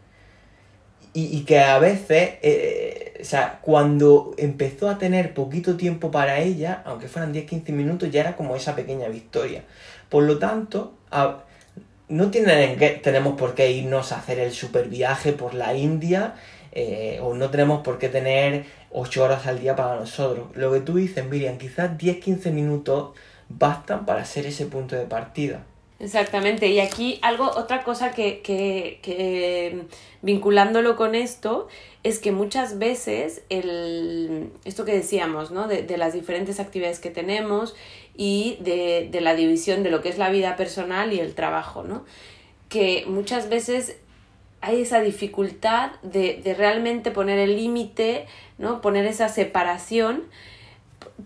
Y, 1.12 1.45
que 1.45 1.61
a 1.61 1.79
veces, 1.79 2.38
eh, 2.41 3.19
o 3.21 3.25
sea, 3.25 3.59
cuando 3.61 4.35
empezó 4.38 4.88
a 4.88 4.97
tener 4.97 5.35
poquito 5.35 5.76
tiempo 5.76 6.11
para 6.11 6.41
ella, 6.41 6.83
aunque 6.87 7.09
fueran 7.09 7.35
10-15 7.35 7.69
minutos, 7.73 8.11
ya 8.11 8.23
era 8.23 8.37
como 8.37 8.57
esa 8.57 8.75
pequeña 8.75 9.07
victoria. 9.09 9.64
Por 10.09 10.23
lo 10.23 10.38
tanto, 10.38 10.95
no 12.09 12.31
tenemos 12.31 13.39
por 13.39 13.55
qué 13.55 13.71
irnos 13.71 14.13
a 14.13 14.19
hacer 14.19 14.39
el 14.39 14.53
super 14.53 14.89
viaje 14.89 15.33
por 15.33 15.55
la 15.55 15.75
India 15.75 16.35
eh, 16.73 17.21
o 17.23 17.35
no 17.35 17.51
tenemos 17.51 17.83
por 17.83 17.99
qué 17.99 18.09
tener 18.09 18.65
8 18.91 19.25
horas 19.25 19.47
al 19.47 19.61
día 19.61 19.77
para 19.77 19.97
nosotros. 19.97 20.49
Lo 20.55 20.73
que 20.73 20.81
tú 20.81 20.97
dices, 20.97 21.25
Miriam, 21.25 21.57
quizás 21.57 21.97
10-15 21.97 22.51
minutos 22.51 23.17
bastan 23.49 24.05
para 24.07 24.25
ser 24.25 24.47
ese 24.47 24.67
punto 24.67 24.97
de 24.97 25.07
partida. 25.07 25.65
Exactamente, 26.01 26.67
y 26.67 26.81
aquí 26.81 27.21
algo, 27.23 27.45
otra 27.45 27.85
cosa 27.85 28.11
que, 28.11 28.43
que, 28.43 28.99
que 29.01 29.85
vinculándolo 30.23 30.97
con 30.97 31.15
esto, 31.15 31.69
es 32.03 32.19
que 32.19 32.33
muchas 32.33 32.79
veces 32.79 33.43
el, 33.49 34.51
esto 34.65 34.85
que 34.85 34.93
decíamos, 34.93 35.53
¿no? 35.53 35.69
De, 35.69 35.83
de 35.83 35.97
las 35.97 36.13
diferentes 36.13 36.59
actividades 36.59 36.99
que 36.99 37.11
tenemos 37.11 37.77
y 38.16 38.56
de, 38.61 39.09
de, 39.11 39.21
la 39.21 39.35
división 39.35 39.83
de 39.83 39.90
lo 39.90 40.00
que 40.00 40.09
es 40.09 40.18
la 40.18 40.30
vida 40.30 40.56
personal 40.56 41.12
y 41.12 41.21
el 41.21 41.35
trabajo, 41.35 41.83
¿no? 41.83 42.04
Que 42.68 43.04
muchas 43.06 43.49
veces 43.49 43.97
hay 44.61 44.83
esa 44.83 45.00
dificultad 45.00 45.92
de, 46.02 46.40
de 46.42 46.54
realmente 46.54 47.11
poner 47.11 47.38
el 47.38 47.56
límite, 47.56 48.26
¿no? 48.59 48.80
Poner 48.80 49.06
esa 49.06 49.28
separación 49.28 50.25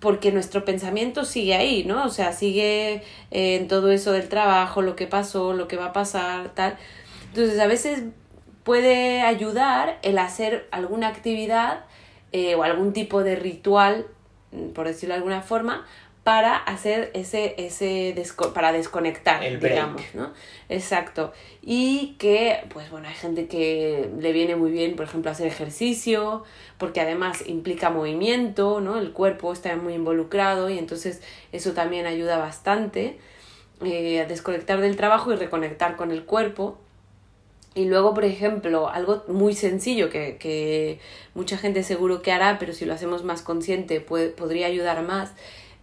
porque 0.01 0.33
nuestro 0.33 0.65
pensamiento 0.65 1.25
sigue 1.25 1.55
ahí, 1.55 1.85
¿no? 1.85 2.05
O 2.05 2.09
sea, 2.09 2.33
sigue 2.33 3.03
eh, 3.31 3.57
en 3.57 3.69
todo 3.69 3.91
eso 3.91 4.13
del 4.13 4.29
trabajo, 4.29 4.83
lo 4.83 4.97
que 4.97 5.07
pasó, 5.07 5.53
lo 5.55 5.69
que 5.69 5.77
va 5.77 5.87
a 5.87 5.93
pasar, 5.93 6.51
tal. 6.55 6.77
Entonces, 7.29 7.59
a 7.59 7.67
veces 7.67 8.05
puede 8.65 9.23
ayudar 9.23 9.99
el 10.03 10.19
hacer 10.19 10.69
alguna 10.71 11.09
actividad 11.09 11.85
eh, 12.33 12.55
o 12.55 12.63
algún 12.63 12.93
tipo 12.93 13.23
de 13.25 13.37
ritual, 13.37 14.07
por 14.75 14.87
decirlo 14.87 15.15
de 15.15 15.19
alguna 15.19 15.43
forma, 15.43 15.87
para 16.29 16.59
hacer 16.59 17.11
ese, 17.15 17.55
ese 17.57 18.15
para 18.53 18.71
desconectar, 18.71 19.41
digamos, 19.41 20.03
¿no? 20.13 20.31
Exacto. 20.69 21.33
Y 21.63 22.17
que, 22.19 22.67
pues 22.69 22.91
bueno, 22.91 23.09
hay 23.09 23.15
gente 23.15 23.47
que 23.47 24.11
le 24.21 24.33
viene 24.33 24.55
muy 24.55 24.71
bien, 24.71 24.95
por 24.95 25.07
ejemplo, 25.07 25.31
hacer 25.31 25.47
ejercicio, 25.47 26.45
porque 26.77 27.01
además 27.01 27.45
implica 27.47 27.89
movimiento, 27.89 28.83
¿no? 28.83 28.99
El 28.99 29.13
cuerpo 29.13 29.55
está 29.55 29.75
muy 29.77 29.95
involucrado 29.95 30.69
y 30.69 30.79
entonces 30.79 31.23
eso 31.53 31.73
también 31.73 32.05
ayuda 32.05 32.37
bastante 32.37 33.19
eh, 33.83 34.21
a 34.21 34.27
desconectar 34.27 34.83
del 34.83 34.97
trabajo 34.97 35.33
y 35.33 35.37
reconectar 35.37 35.97
con 35.97 36.11
el 36.11 36.27
cuerpo. 36.27 36.77
Y 37.75 37.87
luego, 37.87 38.13
por 38.13 38.27
ejemplo, 38.27 38.91
algo 38.91 39.25
muy 39.29 39.55
sencillo 39.55 40.11
que, 40.11 40.37
que 40.37 41.01
mucha 41.33 41.57
gente 41.57 41.83
seguro 41.83 42.21
que 42.21 42.33
hará, 42.33 42.59
pero 42.59 42.75
si 42.75 42.85
lo 42.85 42.93
hacemos 42.93 43.25
más 43.25 43.41
consciente 43.41 44.03
puede, 44.03 44.29
podría 44.29 44.67
ayudar 44.67 45.03
más, 45.03 45.33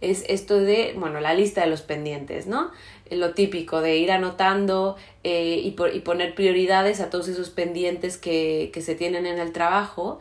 es 0.00 0.24
esto 0.28 0.58
de, 0.58 0.94
bueno, 0.96 1.20
la 1.20 1.34
lista 1.34 1.62
de 1.62 1.68
los 1.68 1.82
pendientes, 1.82 2.46
¿no? 2.46 2.70
Lo 3.10 3.34
típico 3.34 3.80
de 3.80 3.96
ir 3.96 4.10
anotando 4.10 4.96
eh, 5.24 5.60
y, 5.62 5.76
y, 5.94 6.00
poner 6.00 6.34
prioridades 6.34 7.00
a 7.00 7.10
todos 7.10 7.28
esos 7.28 7.50
pendientes 7.50 8.18
que, 8.18 8.70
que, 8.72 8.82
se 8.82 8.94
tienen 8.94 9.26
en 9.26 9.38
el 9.38 9.52
trabajo 9.52 10.18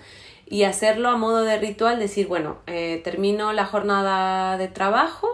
y 0.48 0.64
hacerlo 0.64 1.10
a 1.10 1.18
modo 1.18 1.44
de 1.44 1.58
ritual, 1.58 2.00
decir, 2.00 2.28
bueno, 2.28 2.58
eh, 2.68 3.02
termino 3.04 3.52
la 3.54 3.66
jornada 3.66 4.58
de 4.58 4.68
trabajo, 4.68 5.28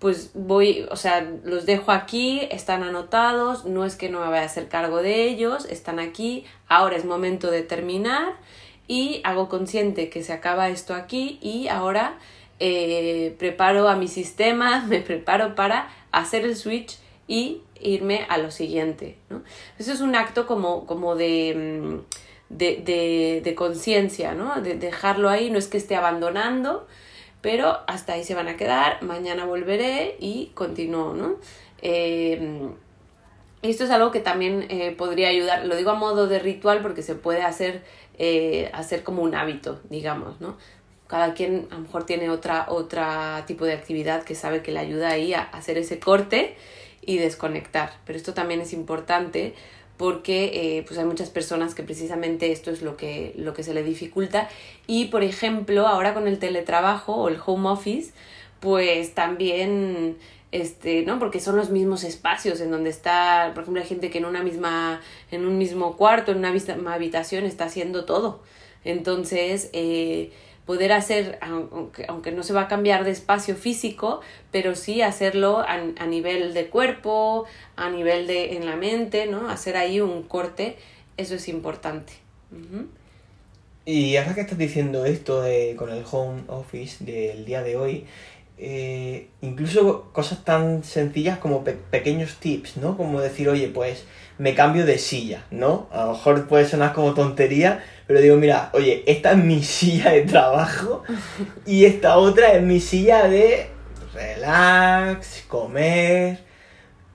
pues 0.00 0.30
voy, 0.34 0.86
o 0.90 0.96
sea, 0.96 1.30
los 1.44 1.66
dejo 1.66 1.92
aquí, 1.92 2.48
están 2.50 2.82
anotados, 2.82 3.64
no 3.66 3.84
es 3.84 3.96
que 3.96 4.08
no 4.08 4.20
me 4.20 4.28
vaya 4.28 4.42
a 4.42 4.46
hacer 4.46 4.68
cargo 4.68 5.02
de 5.02 5.24
ellos, 5.28 5.66
están 5.66 5.98
aquí, 5.98 6.44
ahora 6.68 6.96
es 6.96 7.04
momento 7.04 7.50
de 7.50 7.62
terminar 7.62 8.34
y 8.88 9.20
hago 9.24 9.48
consciente 9.48 10.08
que 10.08 10.24
se 10.24 10.32
acaba 10.32 10.68
esto 10.68 10.94
aquí 10.94 11.38
y 11.42 11.68
ahora 11.68 12.18
eh, 12.62 13.34
preparo 13.38 13.88
a 13.88 13.96
mi 13.96 14.06
sistema, 14.06 14.84
me 14.88 15.00
preparo 15.00 15.54
para 15.54 15.88
hacer 16.12 16.44
el 16.44 16.56
switch 16.56 16.98
y 17.26 17.62
irme 17.80 18.26
a 18.28 18.36
lo 18.36 18.50
siguiente. 18.50 19.16
¿no? 19.30 19.42
Eso 19.78 19.92
es 19.92 20.02
un 20.02 20.14
acto 20.14 20.46
como, 20.46 20.86
como 20.86 21.16
de, 21.16 21.54
mm, 21.56 22.54
de, 22.54 22.82
de, 22.84 23.40
de 23.42 23.54
conciencia, 23.54 24.34
¿no? 24.34 24.60
de 24.60 24.74
dejarlo 24.74 25.30
ahí, 25.30 25.50
no 25.50 25.58
es 25.58 25.68
que 25.68 25.78
esté 25.78 25.96
abandonando, 25.96 26.86
pero 27.40 27.78
hasta 27.86 28.12
ahí 28.12 28.24
se 28.24 28.34
van 28.34 28.48
a 28.48 28.58
quedar, 28.58 29.02
mañana 29.02 29.46
volveré 29.46 30.16
y 30.20 30.50
continúo. 30.52 31.14
¿no? 31.14 31.36
Eh, 31.80 32.68
esto 33.62 33.84
es 33.84 33.90
algo 33.90 34.10
que 34.10 34.20
también 34.20 34.66
eh, 34.68 34.90
podría 34.90 35.28
ayudar, 35.28 35.64
lo 35.64 35.76
digo 35.76 35.92
a 35.92 35.94
modo 35.94 36.26
de 36.26 36.38
ritual 36.38 36.82
porque 36.82 37.02
se 37.02 37.14
puede 37.14 37.42
hacer, 37.42 37.82
hacer 38.74 39.02
como 39.02 39.22
un 39.22 39.34
hábito, 39.34 39.80
digamos, 39.88 40.42
¿no? 40.42 40.58
Cada 41.10 41.34
quien 41.34 41.66
a 41.72 41.74
lo 41.74 41.80
mejor 41.80 42.06
tiene 42.06 42.30
otra, 42.30 42.66
otra 42.68 43.42
tipo 43.48 43.64
de 43.64 43.72
actividad 43.72 44.22
que 44.22 44.36
sabe 44.36 44.62
que 44.62 44.70
le 44.70 44.78
ayuda 44.78 45.10
ahí 45.10 45.34
a 45.34 45.42
hacer 45.42 45.76
ese 45.76 45.98
corte 45.98 46.54
y 47.04 47.18
desconectar. 47.18 47.94
Pero 48.06 48.16
esto 48.16 48.32
también 48.32 48.60
es 48.60 48.72
importante 48.72 49.54
porque 49.96 50.52
eh, 50.78 50.84
pues 50.86 51.00
hay 51.00 51.04
muchas 51.04 51.28
personas 51.28 51.74
que 51.74 51.82
precisamente 51.82 52.52
esto 52.52 52.70
es 52.70 52.80
lo 52.80 52.96
que, 52.96 53.34
lo 53.36 53.54
que 53.54 53.64
se 53.64 53.74
le 53.74 53.82
dificulta. 53.82 54.48
Y 54.86 55.06
por 55.06 55.24
ejemplo, 55.24 55.88
ahora 55.88 56.14
con 56.14 56.28
el 56.28 56.38
teletrabajo 56.38 57.16
o 57.16 57.28
el 57.28 57.38
home 57.44 57.70
office, 57.70 58.12
pues 58.60 59.12
también 59.12 60.16
este, 60.52 61.02
¿no? 61.02 61.18
Porque 61.18 61.40
son 61.40 61.56
los 61.56 61.70
mismos 61.70 62.04
espacios 62.04 62.60
en 62.60 62.70
donde 62.70 62.90
está, 62.90 63.50
por 63.52 63.64
ejemplo, 63.64 63.82
hay 63.82 63.88
gente 63.88 64.10
que 64.10 64.18
en 64.18 64.26
una 64.26 64.44
misma, 64.44 65.00
en 65.32 65.44
un 65.44 65.58
mismo 65.58 65.96
cuarto, 65.96 66.30
en 66.30 66.38
una 66.38 66.52
misma 66.52 66.94
habitación 66.94 67.46
está 67.46 67.64
haciendo 67.64 68.04
todo. 68.04 68.42
Entonces, 68.84 69.70
eh, 69.72 70.30
poder 70.70 70.92
hacer, 70.92 71.36
aunque, 71.42 72.04
aunque, 72.06 72.30
no 72.30 72.44
se 72.44 72.52
va 72.52 72.60
a 72.60 72.68
cambiar 72.68 73.02
de 73.02 73.10
espacio 73.10 73.56
físico, 73.56 74.20
pero 74.52 74.76
sí 74.76 75.02
hacerlo 75.02 75.64
a, 75.66 76.06
nivel 76.06 76.54
de 76.54 76.68
cuerpo, 76.68 77.44
a 77.74 77.90
nivel 77.90 78.28
de 78.28 78.54
en 78.54 78.66
la 78.66 78.76
mente, 78.76 79.26
¿no? 79.26 79.50
Hacer 79.50 79.76
ahí 79.76 80.00
un 80.00 80.22
corte, 80.22 80.76
eso 81.16 81.34
es 81.34 81.48
importante. 81.48 82.12
Y 83.84 84.16
ahora 84.16 84.36
que 84.36 84.42
estás 84.42 84.58
diciendo 84.58 85.04
esto 85.06 85.42
de, 85.42 85.74
con 85.76 85.90
el 85.90 86.04
home 86.08 86.42
office 86.46 87.04
del 87.04 87.44
día 87.44 87.64
de 87.64 87.76
hoy, 87.76 88.04
eh, 88.56 89.26
incluso 89.40 90.12
cosas 90.12 90.44
tan 90.44 90.84
sencillas 90.84 91.38
como 91.38 91.64
pequeños 91.64 92.36
tips, 92.36 92.76
¿no? 92.76 92.96
Como 92.96 93.20
decir, 93.20 93.48
oye, 93.48 93.66
pues 93.66 94.04
me 94.40 94.54
cambio 94.54 94.86
de 94.86 94.96
silla, 94.96 95.44
¿no? 95.50 95.86
A 95.92 96.06
lo 96.06 96.12
mejor 96.12 96.48
puede 96.48 96.66
sonar 96.66 96.94
como 96.94 97.12
tontería, 97.12 97.84
pero 98.06 98.22
digo, 98.22 98.36
mira, 98.36 98.70
oye, 98.72 99.04
esta 99.06 99.32
es 99.32 99.36
mi 99.36 99.62
silla 99.62 100.12
de 100.12 100.22
trabajo 100.22 101.02
y 101.66 101.84
esta 101.84 102.16
otra 102.16 102.54
es 102.54 102.62
mi 102.62 102.80
silla 102.80 103.28
de 103.28 103.68
relax, 104.14 105.44
comer. 105.46 106.38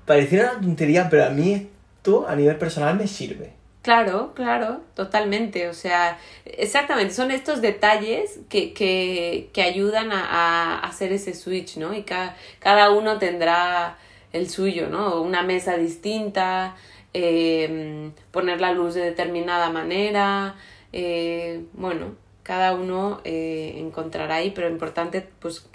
Pareciera 0.06 0.52
una 0.52 0.62
tontería, 0.62 1.08
pero 1.10 1.26
a 1.26 1.30
mí 1.32 1.72
esto 1.96 2.28
a 2.28 2.36
nivel 2.36 2.58
personal 2.58 2.96
me 2.96 3.08
sirve. 3.08 3.54
Claro, 3.82 4.34
claro, 4.36 4.82
totalmente. 4.94 5.68
O 5.68 5.74
sea, 5.74 6.20
exactamente, 6.46 7.12
son 7.12 7.32
estos 7.32 7.60
detalles 7.60 8.38
que, 8.50 8.72
que, 8.74 9.50
que 9.52 9.64
ayudan 9.64 10.12
a, 10.12 10.26
a, 10.26 10.80
hacer 10.82 11.12
ese 11.12 11.34
switch, 11.34 11.78
¿no? 11.78 11.96
Y 11.96 12.04
cada, 12.04 12.38
cada 12.60 12.92
uno 12.92 13.18
tendrá 13.18 13.98
el 14.32 14.48
suyo, 14.48 14.90
¿no? 14.90 15.22
Una 15.22 15.42
mesa 15.42 15.76
distinta, 15.78 16.76
eh, 17.18 18.12
poner 18.32 18.60
la 18.60 18.74
luz 18.74 18.94
de 18.94 19.02
determinada 19.02 19.70
manera, 19.70 20.56
eh, 20.92 21.64
bueno, 21.72 22.16
cada 22.44 22.74
uno 22.76 23.22
eh, 23.24 23.76
encontrará 23.78 24.36
ahí, 24.36 24.52
pero 24.52 24.70
importante 24.70 25.26
pues 25.40 25.66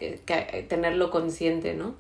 tenerlo 0.69 1.11
consciente, 1.11 1.73
¿no? 1.73 1.95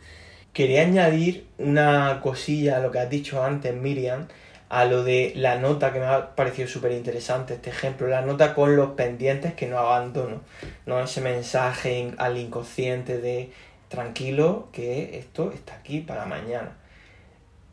Quería 0.52 0.82
añadir 0.82 1.46
una 1.56 2.20
cosilla 2.22 2.76
a 2.76 2.80
lo 2.80 2.90
que 2.90 2.98
has 2.98 3.08
dicho 3.08 3.42
antes, 3.42 3.74
Miriam, 3.74 4.28
a 4.68 4.84
lo 4.84 5.04
de 5.04 5.32
la 5.34 5.56
nota 5.56 5.90
que 5.94 6.00
me 6.00 6.04
ha 6.04 6.34
parecido 6.36 6.68
súper 6.68 6.92
interesante 6.92 7.54
este 7.54 7.70
ejemplo, 7.70 8.08
la 8.08 8.20
nota 8.20 8.54
con 8.54 8.76
los 8.76 8.90
pendientes 8.90 9.54
que 9.54 9.68
no 9.68 9.78
abandono, 9.78 10.42
no 10.84 11.00
ese 11.00 11.22
mensaje 11.22 12.12
al 12.18 12.36
inconsciente 12.36 13.16
de 13.16 13.52
tranquilo 13.88 14.68
que 14.70 15.18
esto 15.18 15.50
está 15.50 15.76
aquí 15.76 16.00
para 16.00 16.26
mañana 16.26 16.76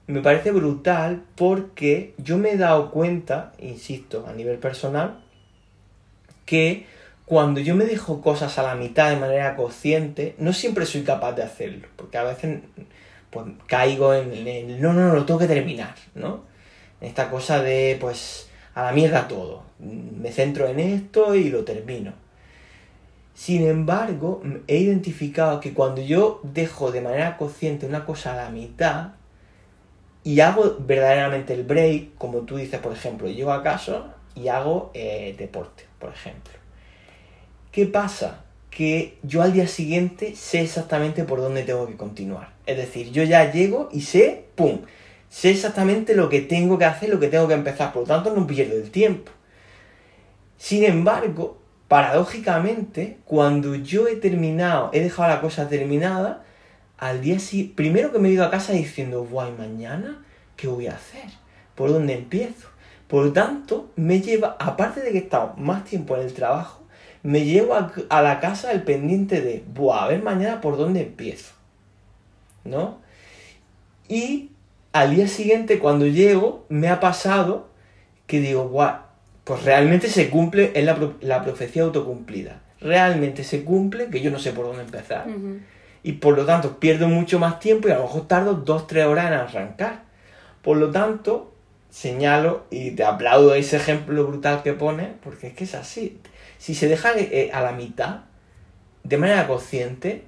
me 0.08 0.22
parece 0.22 0.52
brutal 0.52 1.24
porque 1.36 2.14
yo 2.18 2.38
me 2.38 2.52
he 2.52 2.58
dado 2.58 2.92
cuenta, 2.92 3.54
insisto, 3.60 4.26
a 4.28 4.34
nivel 4.34 4.58
personal, 4.58 5.20
que 6.46 6.86
cuando 7.26 7.60
yo 7.60 7.76
me 7.76 7.86
dejo 7.86 8.22
cosas 8.22 8.58
a 8.58 8.64
la 8.64 8.76
mitad 8.76 9.10
de 9.10 9.18
manera 9.18 9.58
consciente, 9.58 10.34
no 10.38 10.54
siempre 10.54 10.86
soy 10.86 11.04
capaz 11.04 11.34
de 11.34 11.44
hacerlo, 11.44 11.90
porque 11.98 12.18
a 12.18 12.24
veces 12.24 12.62
pues, 13.30 13.46
caigo 13.68 14.14
en 14.14 14.32
el 14.32 14.82
no, 14.82 14.94
no, 14.94 15.10
no, 15.10 15.14
lo 15.14 15.26
tengo 15.26 15.40
que 15.42 15.48
terminar, 15.48 15.96
¿no? 16.16 16.46
Esta 17.02 17.30
cosa 17.30 17.62
de, 17.62 17.98
pues, 18.00 18.50
a 18.74 18.84
la 18.84 18.94
mierda 18.94 19.28
todo. 19.28 19.64
Me 19.80 20.32
centro 20.32 20.68
en 20.68 20.80
esto 20.80 21.36
y 21.36 21.50
lo 21.50 21.66
termino. 21.66 22.14
Sin 23.34 23.68
embargo, 23.68 24.42
he 24.68 24.78
identificado 24.78 25.60
que 25.60 25.74
cuando 25.74 26.02
yo 26.02 26.40
dejo 26.44 26.92
de 26.92 27.02
manera 27.02 27.38
consciente 27.38 27.86
una 27.86 28.06
cosa 28.06 28.34
a 28.34 28.38
la 28.38 28.50
mitad, 28.50 29.17
y 30.27 30.41
hago 30.41 30.75
verdaderamente 30.79 31.53
el 31.53 31.63
break, 31.63 32.15
como 32.17 32.39
tú 32.39 32.57
dices, 32.57 32.81
por 32.81 32.91
ejemplo, 32.91 33.29
llego 33.29 33.53
a 33.53 33.63
casa 33.63 34.15
y 34.36 34.50
hago 34.50 34.91
eh, 34.93 35.34
deporte, 35.38 35.86
por 36.00 36.10
ejemplo. 36.10 36.51
¿Qué 37.72 37.86
pasa? 37.86 38.43
Que 38.69 39.19
yo 39.24 39.41
al 39.41 39.53
día 39.53 39.69
siguiente 39.69 40.36
sé 40.36 40.60
exactamente 40.60 41.24
por 41.24 41.39
dónde 41.39 41.63
tengo 41.63 41.88
que 41.88 41.96
continuar. 41.96 42.50
Es 42.65 42.75
decir, 42.75 43.10
yo 43.13 43.24
ya 43.24 43.53
llego 43.53 43.88
y 43.93 44.01
sé, 44.01 44.48
¡pum! 44.55 44.81
Sé 45.29 45.51
exactamente 45.51 46.13
lo 46.13 46.27
que 46.27 46.41
tengo 46.41 46.77
que 46.77 46.84
hacer, 46.84 47.07
lo 47.07 47.22
que 47.22 47.29
tengo 47.29 47.48
que 47.48 47.53
empezar, 47.53 47.93
por 47.93 48.01
lo 48.01 48.10
tanto 48.10 48.36
no 48.36 48.46
pierdo 48.46 48.75
el 48.75 48.91
tiempo. 48.91 49.31
Sin 50.57 50.84
embargo, 50.84 51.57
paradójicamente, 51.88 53.19
cuando 53.24 53.75
yo 53.75 54.10
he 54.10 54.17
terminado, 54.17 54.89
he 54.91 55.00
dejado 55.00 55.29
la 55.29 55.39
cosa 55.39 55.69
terminada, 55.69 56.43
al 56.98 57.22
día 57.22 57.39
siguiente, 57.39 57.75
primero 57.75 58.12
que 58.12 58.20
me 58.20 58.30
he 58.30 58.32
ido 58.32 58.44
a 58.44 58.50
casa 58.50 58.74
diciendo, 58.74 59.24
guay, 59.24 59.54
mañana, 59.58 60.24
¿qué 60.56 60.68
voy 60.68 60.88
a 60.88 60.96
hacer? 60.96 61.25
¿Por 61.75 61.92
dónde 61.92 62.13
empiezo? 62.13 62.68
Por 63.08 63.32
tanto, 63.34 63.92
me 63.96 64.22
lleva, 64.22 64.58
aparte 64.60 65.01
de 65.01 65.12
que 65.12 65.20
he 65.20 65.22
estado 65.22 65.54
más 65.58 65.86
tiempo 65.86 66.16
en 66.16 66.24
el 66.24 66.34
trabajo, 66.34 66.84
me 67.24 67.46
llevo 67.46 67.75
a, 67.75 68.22
la 68.22 68.39
casa 68.39 68.72
el 68.72 68.84
pendiente 68.84 69.42
de, 69.42 69.63
buah, 69.74 70.06
a 70.06 70.08
ver 70.08 70.24
mañana 70.24 70.60
por 70.60 70.77
dónde 70.77 71.01
empiezo. 71.01 71.54
¿No? 72.63 73.00
Y 74.10 74.51
al 74.92 75.16
día 75.16 75.27
siguiente, 75.27 75.80
cuando 75.80 76.06
llego, 76.08 76.66
me 76.70 76.89
ha 76.89 77.00
pasado 77.00 77.70
que 78.25 78.39
digo, 78.39 78.68
buah, 78.70 79.04
pues 79.44 79.63
realmente 79.63 80.10
se 80.10 80.30
cumple, 80.30 80.72
es 80.74 80.84
la, 80.84 80.98
la 81.22 81.44
profecía 81.44 81.84
autocumplida. 81.84 82.62
Realmente 82.82 83.44
se 83.44 83.63
cumple 83.63 84.08
que 84.08 84.22
yo 84.22 84.32
no 84.32 84.39
sé 84.39 84.51
por 84.51 84.66
dónde 84.66 84.84
empezar 84.84 85.25
y 86.08 86.14
por 86.14 86.38
lo 86.38 86.46
tanto 86.46 86.80
pierdo 86.80 87.10
mucho 87.10 87.38
más 87.38 87.60
tiempo 87.60 87.90
y 87.90 87.92
a 87.92 87.96
lo 87.96 88.04
mejor 88.04 88.30
tardo 88.30 88.64
2-3 88.64 89.08
horas 89.08 89.28
en 89.28 89.34
arrancar. 89.34 90.04
Por 90.62 90.78
lo 90.78 90.90
tanto, 90.90 91.54
señalo 91.90 92.64
y 92.70 92.92
te 92.92 93.04
aplaudo 93.04 93.54
ese 93.54 93.76
ejemplo 93.76 94.26
brutal 94.26 94.64
que 94.64 94.72
pone, 94.72 95.16
porque 95.22 95.48
es 95.48 95.54
que 95.54 95.66
es 95.66 95.76
así. 95.76 96.18
Si 96.60 96.76
se 96.76 96.88
deja 96.88 97.12
eh, 97.18 97.52
a 97.54 97.60
la 97.60 97.74
mitad, 97.74 98.22
de 99.04 99.18
manera 99.18 99.48
consciente, 99.48 100.24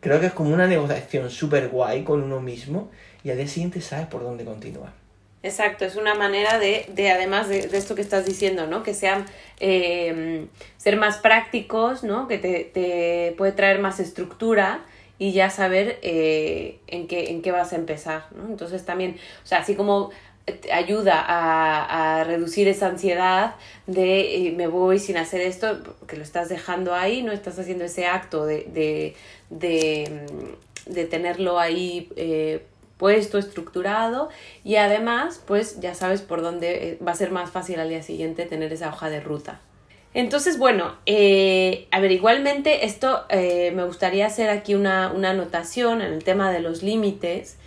creo 0.00 0.20
que 0.20 0.26
es 0.26 0.34
como 0.34 0.52
una 0.52 0.66
negociación 0.66 1.30
súper 1.30 1.68
guay 1.68 2.04
con 2.04 2.22
uno 2.22 2.40
mismo 2.40 2.90
y 3.22 3.30
al 3.30 3.38
día 3.38 3.48
siguiente 3.48 3.80
sabes 3.80 4.08
por 4.08 4.22
dónde 4.24 4.44
continuar. 4.44 4.92
Exacto, 5.42 5.86
es 5.86 5.96
una 5.96 6.14
manera 6.14 6.58
de, 6.58 6.84
de 6.92 7.10
además 7.10 7.48
de, 7.48 7.60
esto 7.72 7.94
que 7.94 8.02
estás 8.02 8.26
diciendo, 8.26 8.66
¿no? 8.66 8.82
Que 8.82 8.92
sean, 8.92 9.24
em, 9.58 10.48
ser 10.76 10.98
más 10.98 11.16
prácticos, 11.16 12.02
¿no? 12.02 12.28
Que 12.28 12.36
te, 12.36 12.64
te, 12.64 13.34
puede 13.38 13.52
traer 13.52 13.78
más 13.78 14.00
estructura 14.00 14.84
y 15.18 15.32
ya 15.32 15.50
saber 15.50 15.98
eh, 16.02 16.78
en, 16.86 17.06
qué, 17.06 17.30
en 17.30 17.42
qué 17.42 17.52
vas 17.52 17.72
a 17.72 17.76
empezar, 17.76 18.26
¿no? 18.34 18.46
Entonces 18.48 18.84
también, 18.84 19.16
o 19.42 19.46
sea, 19.46 19.58
así 19.58 19.74
como 19.74 20.10
ayuda 20.72 21.24
a, 21.26 22.20
a, 22.20 22.24
reducir 22.24 22.68
esa 22.68 22.88
ansiedad 22.88 23.54
de 23.86 24.48
eh, 24.48 24.52
me 24.52 24.66
voy 24.66 24.98
sin 24.98 25.16
hacer 25.16 25.40
esto, 25.40 25.78
que 26.06 26.16
lo 26.16 26.22
estás 26.22 26.48
dejando 26.48 26.94
ahí, 26.94 27.22
no 27.22 27.32
estás 27.32 27.58
haciendo 27.58 27.84
ese 27.84 28.06
acto 28.06 28.44
de, 28.44 28.64
de, 28.64 29.16
de, 29.48 30.26
de 30.86 31.04
tenerlo 31.06 31.58
ahí 31.58 32.10
eh, 32.16 32.62
puesto, 32.98 33.38
estructurado 33.38 34.28
y 34.64 34.76
además 34.76 35.40
pues 35.46 35.80
ya 35.80 35.94
sabes 35.94 36.20
por 36.20 36.42
dónde 36.42 36.98
va 37.06 37.12
a 37.12 37.16
ser 37.16 37.30
más 37.30 37.50
fácil 37.50 37.80
al 37.80 37.88
día 37.88 38.02
siguiente 38.02 38.44
tener 38.44 38.72
esa 38.72 38.90
hoja 38.90 39.08
de 39.08 39.20
ruta. 39.20 39.60
Entonces, 40.14 40.58
bueno, 40.58 40.94
eh, 41.06 41.88
a 41.90 41.98
ver, 41.98 42.12
igualmente 42.12 42.86
esto 42.86 43.24
eh, 43.28 43.72
me 43.74 43.84
gustaría 43.84 44.26
hacer 44.26 44.48
aquí 44.48 44.76
una, 44.76 45.10
una 45.12 45.30
anotación 45.30 46.00
en 46.00 46.12
el 46.12 46.22
tema 46.22 46.52
de 46.52 46.60
los 46.60 46.84
límites, 46.84 47.58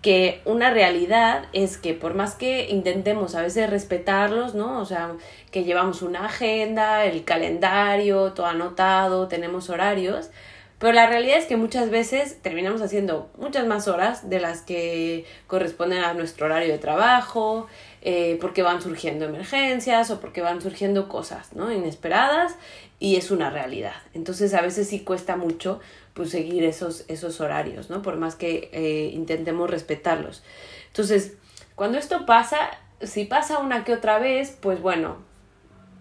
que 0.00 0.40
una 0.44 0.70
realidad 0.70 1.46
es 1.52 1.78
que 1.78 1.94
por 1.94 2.14
más 2.14 2.34
que 2.34 2.68
intentemos 2.70 3.34
a 3.34 3.42
veces 3.42 3.70
respetarlos, 3.70 4.54
¿no? 4.54 4.80
O 4.80 4.84
sea, 4.86 5.12
que 5.50 5.64
llevamos 5.64 6.02
una 6.02 6.26
agenda, 6.26 7.04
el 7.04 7.24
calendario, 7.24 8.32
todo 8.32 8.46
anotado, 8.46 9.28
tenemos 9.28 9.70
horarios, 9.70 10.30
pero 10.78 10.92
la 10.92 11.06
realidad 11.06 11.38
es 11.38 11.46
que 11.46 11.56
muchas 11.56 11.88
veces 11.88 12.42
terminamos 12.42 12.82
haciendo 12.82 13.30
muchas 13.38 13.66
más 13.66 13.88
horas 13.88 14.28
de 14.28 14.40
las 14.40 14.60
que 14.60 15.24
corresponden 15.46 16.04
a 16.04 16.12
nuestro 16.12 16.46
horario 16.46 16.72
de 16.72 16.78
trabajo, 16.78 17.68
eh, 18.06 18.36
porque 18.38 18.62
van 18.62 18.82
surgiendo 18.82 19.24
emergencias 19.24 20.10
o 20.10 20.20
porque 20.20 20.42
van 20.42 20.60
surgiendo 20.60 21.08
cosas 21.08 21.54
¿no? 21.54 21.72
inesperadas 21.72 22.54
y 23.00 23.16
es 23.16 23.30
una 23.30 23.48
realidad. 23.48 23.94
Entonces 24.12 24.52
a 24.52 24.60
veces 24.60 24.88
sí 24.88 25.00
cuesta 25.00 25.36
mucho 25.36 25.80
pues, 26.12 26.28
seguir 26.28 26.64
esos, 26.64 27.06
esos 27.08 27.40
horarios, 27.40 27.88
¿no? 27.88 28.02
por 28.02 28.16
más 28.16 28.34
que 28.34 28.68
eh, 28.72 29.10
intentemos 29.14 29.70
respetarlos. 29.70 30.42
Entonces, 30.88 31.38
cuando 31.74 31.96
esto 31.96 32.26
pasa, 32.26 32.58
si 33.00 33.24
pasa 33.24 33.58
una 33.58 33.84
que 33.84 33.94
otra 33.94 34.18
vez, 34.18 34.54
pues 34.60 34.82
bueno, 34.82 35.16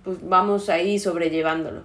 pues 0.03 0.17
vamos 0.27 0.67
ahí 0.67 0.99
sobrellevándolo. 0.99 1.83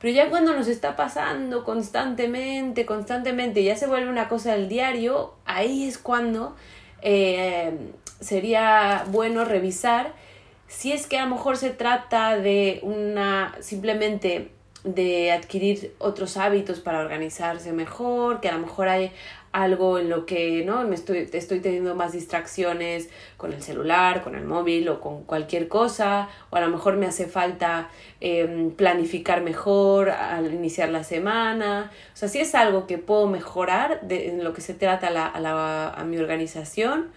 Pero 0.00 0.14
ya 0.14 0.30
cuando 0.30 0.54
nos 0.54 0.68
está 0.68 0.96
pasando 0.96 1.64
constantemente, 1.64 2.86
constantemente, 2.86 3.62
ya 3.62 3.76
se 3.76 3.86
vuelve 3.86 4.08
una 4.08 4.28
cosa 4.28 4.52
del 4.52 4.70
diario, 4.70 5.34
ahí 5.44 5.86
es 5.86 5.98
cuando 5.98 6.56
eh, 7.02 7.72
sería 8.20 9.04
bueno 9.08 9.44
revisar 9.44 10.12
si 10.68 10.92
es 10.92 11.06
que 11.06 11.18
a 11.18 11.24
lo 11.24 11.34
mejor 11.34 11.56
se 11.56 11.70
trata 11.70 12.36
de 12.36 12.78
una 12.82 13.54
simplemente 13.60 14.52
de 14.84 15.32
adquirir 15.32 15.94
otros 15.98 16.36
hábitos 16.36 16.80
para 16.80 17.00
organizarse 17.00 17.72
mejor, 17.72 18.40
que 18.40 18.48
a 18.48 18.52
lo 18.52 18.60
mejor 18.60 18.88
hay 18.88 19.12
algo 19.52 19.98
en 19.98 20.08
lo 20.08 20.26
que 20.26 20.64
no 20.64 20.84
me 20.84 20.94
estoy, 20.94 21.28
estoy 21.32 21.60
teniendo 21.60 21.94
más 21.94 22.12
distracciones 22.12 23.10
con 23.36 23.52
el 23.52 23.62
celular, 23.62 24.22
con 24.22 24.36
el 24.36 24.44
móvil 24.44 24.88
o 24.88 25.00
con 25.00 25.24
cualquier 25.24 25.66
cosa, 25.66 26.28
o 26.50 26.56
a 26.56 26.60
lo 26.60 26.68
mejor 26.68 26.96
me 26.96 27.06
hace 27.06 27.26
falta 27.26 27.88
em, 28.20 28.70
planificar 28.70 29.42
mejor 29.42 30.10
al 30.10 30.54
iniciar 30.54 30.90
la 30.90 31.02
semana. 31.02 31.90
O 32.12 32.16
sea, 32.16 32.28
si 32.28 32.38
es 32.38 32.54
algo 32.54 32.86
que 32.86 32.98
puedo 32.98 33.26
mejorar 33.26 34.02
de, 34.02 34.28
en 34.28 34.44
lo 34.44 34.52
que 34.52 34.60
se 34.60 34.74
trata 34.74 35.08
a, 35.08 35.10
la, 35.10 35.26
a, 35.26 35.40
la, 35.40 35.88
a 35.88 36.04
mi 36.04 36.18
organización, 36.18 37.10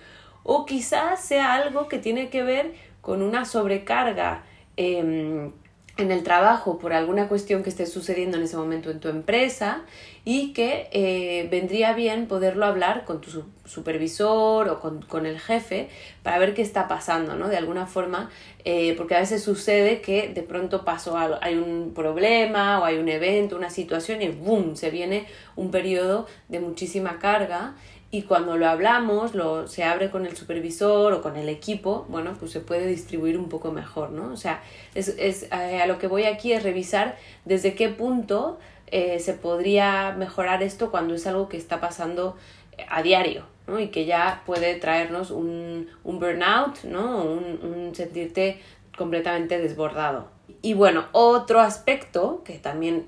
o 0.43 0.65
quizás 0.65 1.23
sea 1.23 1.53
algo 1.53 1.87
que 1.87 1.99
tiene 1.99 2.29
que 2.29 2.43
ver 2.43 2.73
con 3.01 3.21
una 3.21 3.45
sobrecarga. 3.45 4.43
Eh, 4.75 5.51
en 5.95 6.11
el 6.11 6.23
trabajo 6.23 6.79
por 6.79 6.91
alguna 6.93 7.27
cuestión 7.27 7.61
que 7.61 7.69
esté 7.69 7.85
sucediendo 7.85 8.37
en 8.37 8.43
ese 8.43 8.57
momento 8.57 8.89
en 8.89 8.99
tu 8.99 9.09
empresa 9.09 9.83
y 10.25 10.51
que 10.53 10.87
eh, 10.91 11.47
vendría 11.51 11.93
bien 11.93 12.27
poderlo 12.27 12.65
hablar 12.65 13.05
con 13.05 13.21
tu 13.21 13.43
supervisor 13.65 14.69
o 14.69 14.79
con, 14.79 15.25
el 15.27 15.39
jefe 15.39 15.89
para 16.23 16.39
ver 16.39 16.55
qué 16.55 16.63
está 16.63 16.87
pasando, 16.87 17.35
¿no? 17.35 17.47
De 17.47 17.57
alguna 17.57 17.85
forma, 17.85 18.31
eh, 18.65 18.95
porque 18.97 19.15
a 19.15 19.19
veces 19.19 19.43
sucede 19.43 20.01
que 20.01 20.29
de 20.29 20.41
pronto 20.41 20.83
pasó 20.83 21.15
algo, 21.15 21.37
hay 21.41 21.57
un 21.57 21.93
problema 21.93 22.79
o 22.79 22.85
hay 22.85 22.97
un 22.97 23.09
evento, 23.09 23.55
una 23.55 23.69
situación 23.69 24.23
y 24.23 24.29
¡boom! 24.29 24.75
se 24.75 24.89
viene 24.89 25.27
un 25.55 25.69
periodo 25.69 26.25
de 26.49 26.59
muchísima 26.59 27.19
carga 27.19 27.75
y 28.13 28.21
cuando 28.21 28.57
lo 28.57 28.67
hablamos, 28.67 29.33
lo, 29.33 29.67
se 29.67 29.83
abre 29.83 30.11
con 30.11 30.27
el 30.27 30.37
supervisor 30.37 31.13
o 31.13 31.23
con 31.23 31.35
el 31.35 31.49
equipo, 31.49 32.05
bueno, 32.09 32.35
pues 32.39 32.51
se 32.51 32.59
puede 32.59 32.85
distribuir 32.85 33.39
un 33.39 33.49
poco 33.49 33.71
mejor, 33.71 34.11
¿no? 34.11 34.31
O 34.31 34.37
sea, 34.37 34.61
es, 34.93 35.07
es 35.17 35.47
eh, 35.51 35.81
a 35.81 35.87
lo 35.87 35.97
que 35.97 36.05
voy 36.05 36.25
aquí 36.25 36.53
es 36.53 36.61
revisar 36.61 37.17
desde 37.43 37.73
qué 37.73 37.89
punto 37.89 38.59
eh, 38.85 39.17
se 39.17 39.33
podría 39.33 40.11
mejorar 40.11 40.61
esto 40.61 40.91
cuando 40.91 41.15
es 41.15 41.25
algo 41.25 41.49
que 41.49 41.57
está 41.57 41.81
pasando 41.81 42.37
eh, 42.77 42.85
a 42.87 43.01
diario, 43.01 43.47
¿no? 43.65 43.79
Y 43.79 43.87
que 43.87 44.05
ya 44.05 44.43
puede 44.45 44.75
traernos 44.75 45.31
un, 45.31 45.89
un 46.03 46.19
burnout, 46.19 46.83
¿no? 46.83 47.23
Un, 47.23 47.61
un 47.63 47.95
sentirte 47.95 48.59
completamente 48.95 49.57
desbordado. 49.57 50.27
Y 50.61 50.75
bueno, 50.75 51.05
otro 51.13 51.61
aspecto 51.61 52.43
que 52.45 52.59
también 52.59 53.07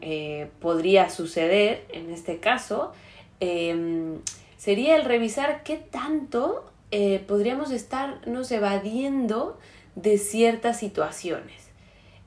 podría 0.60 1.12
suceder 1.12 1.86
en 1.89 2.10
este 2.10 2.39
caso, 2.39 2.91
eh, 3.39 4.18
sería 4.65 4.95
el 4.95 5.06
revisar 5.06 5.62
qué 5.62 5.78
tanto 5.78 6.65
eh, 6.89 7.23
podríamos 7.28 7.69
estarnos 7.69 8.51
evadiendo 8.51 9.60
de 9.93 10.17
ciertas 10.17 10.80
situaciones 10.80 11.69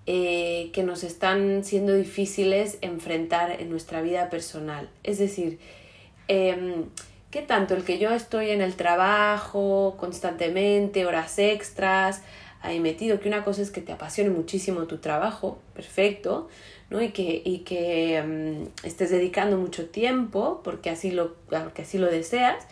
eh, 0.07 0.71
que 0.73 0.85
nos 0.85 1.03
están 1.03 1.65
siendo 1.65 1.95
difíciles 1.95 2.79
enfrentar 2.81 3.61
en 3.61 3.71
nuestra 3.71 4.03
vida 4.03 4.31
personal. 4.31 4.89
Es 5.03 5.19
decir, 5.19 5.59
em, 6.29 6.85
qué 7.33 7.43
tanto 7.43 7.75
el 7.75 7.83
que 7.83 7.99
yo 7.99 8.13
estoy 8.13 8.51
en 8.51 8.63
el 8.63 8.77
trabajo 8.77 9.97
constantemente, 9.99 11.07
horas 11.07 11.41
extras, 11.41 12.23
ahí 12.63 12.81
metido, 12.81 13.21
que 13.21 13.29
una 13.29 13.45
cosa 13.45 13.63
es 13.63 13.71
que 13.71 13.81
te 13.81 13.93
apasione 13.93 14.31
muchísimo 14.31 14.83
tu 14.87 14.99
trabajo, 14.99 15.59
perfecto, 15.75 16.49
¿no? 16.91 17.01
Y 17.01 17.11
que, 17.11 17.43
y 17.45 17.59
que 17.61 18.23
mm, 18.23 18.87
estés 18.87 19.11
dedicando 19.11 19.57
mucho 19.57 19.87
tiempo 19.87 20.61
porque 20.65 20.91
así, 20.91 21.11
lo, 21.11 21.35
porque 21.49 21.83
así 21.83 21.99
lo 21.99 22.07
deseas. 22.07 22.67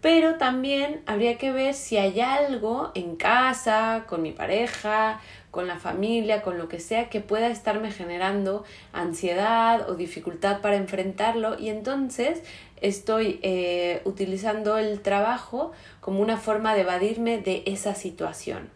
Pero 0.00 0.34
también 0.34 1.00
habría 1.06 1.38
que 1.38 1.50
ver 1.50 1.72
si 1.72 1.96
hay 1.96 2.20
algo 2.20 2.92
en 2.94 3.16
casa, 3.16 4.04
con 4.06 4.20
mi 4.20 4.32
pareja, 4.32 5.18
con 5.50 5.66
la 5.66 5.78
familia, 5.78 6.42
con 6.42 6.58
lo 6.58 6.68
que 6.68 6.78
sea, 6.78 7.08
que 7.08 7.20
pueda 7.20 7.48
estarme 7.48 7.90
generando 7.90 8.64
ansiedad 8.92 9.88
o 9.88 9.94
dificultad 9.94 10.60
para 10.60 10.76
enfrentarlo. 10.76 11.58
Y 11.58 11.70
entonces 11.70 12.42
estoy 12.82 13.40
eh, 13.42 14.02
utilizando 14.04 14.76
el 14.76 15.00
trabajo 15.00 15.72
como 16.00 16.20
una 16.20 16.36
forma 16.36 16.74
de 16.74 16.82
evadirme 16.82 17.38
de 17.38 17.62
esa 17.64 17.94
situación. 17.94 18.68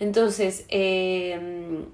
Entonces, 0.00 0.64
eh, 0.68 1.84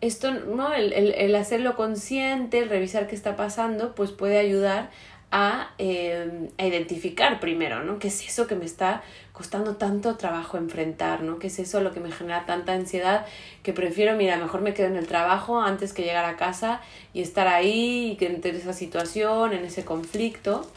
esto, 0.00 0.32
¿no? 0.32 0.72
El, 0.72 0.92
el, 0.92 1.12
el, 1.12 1.34
hacerlo 1.34 1.76
consciente, 1.76 2.58
el 2.58 2.68
revisar 2.68 3.06
qué 3.06 3.14
está 3.14 3.36
pasando, 3.36 3.94
pues 3.94 4.12
puede 4.12 4.38
ayudar 4.38 4.90
a, 5.30 5.72
eh, 5.78 6.48
a, 6.56 6.66
identificar 6.66 7.38
primero, 7.40 7.82
¿no? 7.82 7.98
¿Qué 7.98 8.08
es 8.08 8.26
eso 8.26 8.46
que 8.46 8.54
me 8.54 8.64
está 8.64 9.02
costando 9.32 9.76
tanto 9.76 10.16
trabajo 10.16 10.56
enfrentar, 10.56 11.22
¿no? 11.22 11.38
¿Qué 11.38 11.48
es 11.48 11.58
eso 11.58 11.80
lo 11.80 11.92
que 11.92 12.00
me 12.00 12.10
genera 12.12 12.46
tanta 12.46 12.72
ansiedad 12.72 13.26
que 13.62 13.72
prefiero, 13.72 14.16
mira, 14.16 14.36
mejor 14.38 14.62
me 14.62 14.72
quedo 14.72 14.86
en 14.86 14.96
el 14.96 15.06
trabajo 15.06 15.60
antes 15.60 15.92
que 15.92 16.02
llegar 16.02 16.24
a 16.24 16.36
casa 16.36 16.80
y 17.12 17.20
estar 17.20 17.46
ahí 17.46 18.12
y 18.12 18.16
que 18.16 18.26
en 18.26 18.56
esa 18.56 18.72
situación, 18.72 19.52
en 19.52 19.64
ese 19.64 19.84
conflicto? 19.84 20.70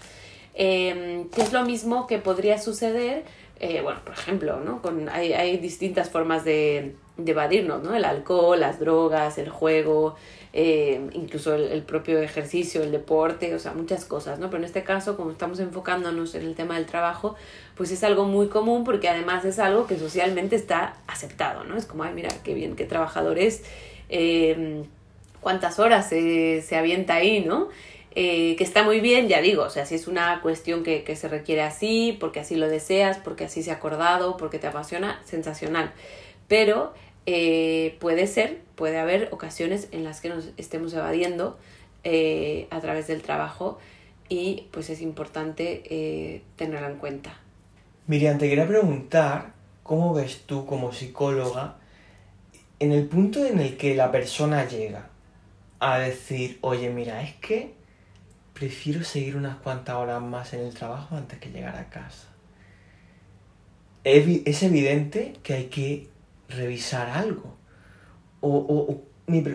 Eh, 0.54 1.28
que 1.34 1.41
es 1.41 1.54
lo 1.54 1.63
mismo 1.63 2.08
que 2.08 2.17
podría 2.17 2.58
suceder, 2.58 3.24
eh, 3.62 3.82
bueno, 3.82 4.00
por 4.04 4.13
ejemplo, 4.13 4.60
¿no? 4.60 4.82
Con, 4.82 5.08
hay, 5.08 5.34
hay 5.34 5.58
distintas 5.58 6.10
formas 6.10 6.43
de 6.43 6.95
de 7.26 7.32
evadirnos, 7.32 7.84
¿no? 7.84 7.95
El 7.95 8.06
alcohol, 8.06 8.60
las 8.60 8.80
drogas, 8.80 9.38
el 9.38 9.50
juego, 9.50 10.15
eh, 10.54 11.10
incluso 11.13 11.56
el, 11.56 11.82
propio 11.84 12.19
ejercicio, 12.19 12.84
el 12.84 12.91
deporte, 12.91 13.54
o 13.56 13.60
sea, 13.60 13.74
muchas 13.74 14.06
cosas, 14.06 14.39
¿no? 14.39 14.50
Pero 14.50 14.60
en 14.60 14.65
este 14.65 14.84
caso, 14.84 15.15
como 15.15 15.32
estamos 15.32 15.60
enfocándonos 15.60 16.36
en 16.36 16.43
el 16.43 16.56
tema 16.56 16.76
del 16.76 16.86
trabajo, 16.86 17.36
pues 17.76 17.91
es 17.91 18.04
algo 18.04 18.26
muy 18.26 18.47
común 18.47 18.84
porque 18.84 19.10
además 19.10 19.45
es 19.45 19.60
algo 19.60 19.88
que 19.88 19.97
socialmente 19.97 20.56
está 20.56 20.95
aceptado, 21.08 21.63
¿no? 21.63 21.78
Es 21.78 21.86
como, 21.86 22.04
ay, 22.04 22.13
mira, 22.13 22.30
qué 22.43 22.54
bien, 22.54 22.76
qué 22.76 22.86
trabajador 22.86 23.38
es, 23.38 23.63
eh, 24.10 24.84
cuántas 25.39 25.80
horas 25.80 26.10
se, 26.10 26.62
se 26.62 26.76
avienta 26.76 27.15
ahí, 27.15 27.43
¿no? 27.45 27.69
Eh, 28.13 28.56
que 28.58 28.63
está 28.63 28.84
muy 28.84 29.00
bien, 29.00 29.28
ya 29.28 29.41
digo, 29.41 29.63
o 29.63 29.69
sea, 29.69 29.86
si 29.86 29.95
es 29.95 30.08
una 30.08 30.41
cuestión 30.41 30.84
que, 30.84 31.04
que, 31.04 31.15
se 31.15 31.28
requiere 31.30 31.62
así, 31.62 32.17
porque 32.19 32.41
así 32.41 32.56
lo 32.56 32.67
deseas, 32.67 33.17
porque 33.17 33.45
así 33.45 33.63
se 33.63 33.71
ha 33.71 33.76
acordado, 33.76 34.38
porque 34.38 34.60
te 34.60 34.67
apasiona, 34.67 35.21
sensacional. 35.24 35.93
Pero 36.47 36.93
eh, 37.26 37.95
puede 38.00 38.28
ser, 38.28 38.60
puede 38.76 39.00
haber 39.00 39.30
ocasiones 39.32 39.88
en 39.91 40.04
las 40.04 40.19
que 40.19 40.30
nos 40.30 40.50
estemos 40.58 40.93
evadiendo 40.93 41.58
eh, 42.04 42.67
a 42.69 42.82
través 42.82 43.08
del 43.08 43.21
trabajo 43.21 43.80
y 44.28 44.67
pues 44.71 44.89
es 44.89 45.02
importante 45.02 46.41
tenerlo 46.56 46.88
en 46.88 46.97
cuenta. 46.97 47.38
Miriam, 48.08 48.38
te 48.38 48.50
quería 48.50 48.67
preguntar, 48.67 49.54
¿cómo 49.84 50.13
ves 50.13 50.43
tú 50.45 50.65
como 50.65 50.91
psicóloga 50.91 51.78
en 52.80 52.91
el 52.91 53.06
punto 53.06 53.45
en 53.45 53.60
el 53.60 53.78
que 53.78 53.93
la 53.93 54.12
persona 54.12 54.67
llega 54.67 55.10
a 55.80 56.00
decir, 56.00 56.58
oye, 56.62 56.89
mira, 56.89 57.21
es 57.21 57.36
que 57.36 57.74
prefiero 58.62 59.04
seguir 59.04 59.38
unas 59.38 59.58
cuantas 59.58 59.95
horas 59.95 60.21
más 60.21 60.54
en 60.54 60.60
el 60.60 60.71
trabajo 60.76 61.15
antes 61.15 61.39
que 61.39 61.50
llegar 61.50 61.76
a 61.76 61.89
casa. 61.89 62.28
Es 64.04 64.62
evidente 64.62 65.34
que 65.41 65.54
hay 65.56 65.65
que 65.65 66.10
revisar 66.47 67.10
algo. 67.10 67.58
O, 68.39 69.02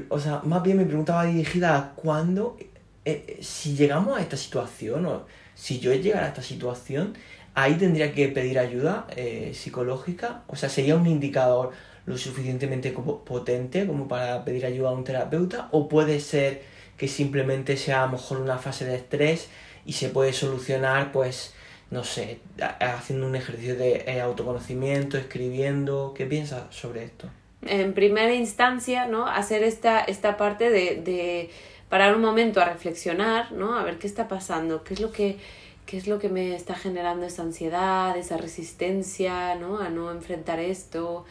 o, 0.09 0.19
sea, 0.19 0.41
más 0.43 0.61
bien 0.65 0.79
mi 0.79 0.85
pregunta 0.85 1.15
va 1.15 1.25
dirigida 1.25 1.79
a 1.79 1.93
cuándo, 1.95 2.57
eh, 2.59 2.67
eh, 3.05 3.39
si 3.43 3.77
llegamos 3.77 4.19
a 4.19 4.21
esta 4.21 4.37
situación, 4.37 5.07
o 5.07 5.25
si 5.55 5.79
yo 5.79 5.95
llegara 5.95 6.27
a 6.27 6.31
esta 6.31 6.43
situación, 6.43 7.15
ahí 7.55 7.75
tendría 7.75 8.13
que 8.13 8.27
pedir 8.27 8.59
ayuda 8.59 9.07
eh, 9.15 9.53
psicológica. 9.55 10.43
O 10.49 10.57
sea, 10.57 10.69
sería 10.69 10.97
un 10.97 11.07
indicador 11.07 11.71
lo 12.07 12.19
suficientemente 12.19 12.91
potente 12.91 13.87
como 13.87 14.09
para 14.09 14.45
pedir 14.45 14.67
ayuda 14.67 14.89
a 14.89 14.93
un 14.93 15.05
terapeuta, 15.05 15.69
o 15.71 15.89
puede 15.89 16.19
ser 16.19 16.75
que 16.97 17.09
simplemente 17.09 17.77
sea 17.77 18.03
a 18.03 18.07
lo 18.07 18.13
mejor 18.13 18.41
una 18.41 18.59
fase 18.59 18.85
de 18.85 18.97
estrés 18.97 19.49
y 19.85 19.93
se 19.93 20.09
puede 20.09 20.33
solucionar 20.33 21.13
pues 21.13 21.55
no 21.91 22.03
sé, 22.03 22.41
haciendo 22.81 23.27
un 23.27 23.37
ejercicio 23.37 23.77
de 23.77 24.05
eh, 24.07 24.21
autoconocimiento, 24.21 25.19
escribiendo, 25.19 26.15
¿qué 26.17 26.27
piensas 26.27 26.75
sobre 26.75 27.05
esto? 27.05 27.29
En 27.63 27.95
primera 27.95 28.35
instancia, 28.35 29.07
¿no? 29.07 29.27
Hacer 29.27 29.63
esta, 29.63 30.01
esta 30.01 30.37
parte 30.37 30.71
de, 30.71 31.01
de 31.03 31.51
parar 31.89 32.15
un 32.17 32.23
momento 32.23 32.61
a 32.61 32.65
reflexionar, 32.65 33.53
¿no? 33.53 33.79
A 33.79 33.85
ver 33.85 33.99
qué 33.99 34.07
está 34.07 34.27
pasando, 34.27 34.83
qué 34.83 34.95
es 34.95 35.01
lo 35.01 35.13
que, 35.13 35.37
qué 35.87 35.97
es 35.97 36.09
lo 36.09 36.19
que 36.19 36.29
me 36.29 36.57
está 36.57 36.75
generando 36.75 37.27
esa 37.27 37.43
ansiedad, 37.43 38.17
esa 38.17 38.37
resistencia, 38.37 39.55
¿no? 39.55 39.79
A 39.79 39.89
no 39.89 40.11
enfrentar 40.11 40.59
esto, 40.59 41.25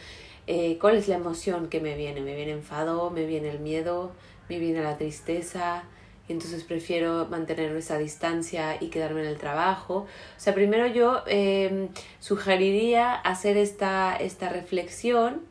eh, 0.48 0.78
cuál 0.80 0.96
es 0.96 1.10
la 1.10 1.16
emoción 1.16 1.68
que 1.68 1.82
me 1.82 1.96
viene, 1.96 2.22
me 2.22 2.36
viene 2.36 2.52
enfado, 2.52 3.10
me 3.10 3.26
viene 3.26 3.50
el 3.50 3.60
miedo, 3.60 4.14
me 4.50 4.60
viene 4.60 4.82
la 4.82 4.98
tristeza 4.98 5.84
y 6.28 6.34
entonces 6.34 6.64
prefiero 6.64 7.28
mantener 7.28 7.76
esa 7.76 7.98
distancia 7.98 8.78
y 8.82 8.88
quedarme 8.88 9.22
en 9.22 9.28
el 9.28 9.38
trabajo. 9.38 9.96
O 9.96 10.40
sea, 10.40 10.56
primero 10.56 10.88
yo 10.88 11.24
em, 11.28 11.90
sugeriría 12.20 13.14
hacer 13.14 13.58
esta, 13.58 14.16
esta 14.16 14.50
reflexión. 14.50 15.42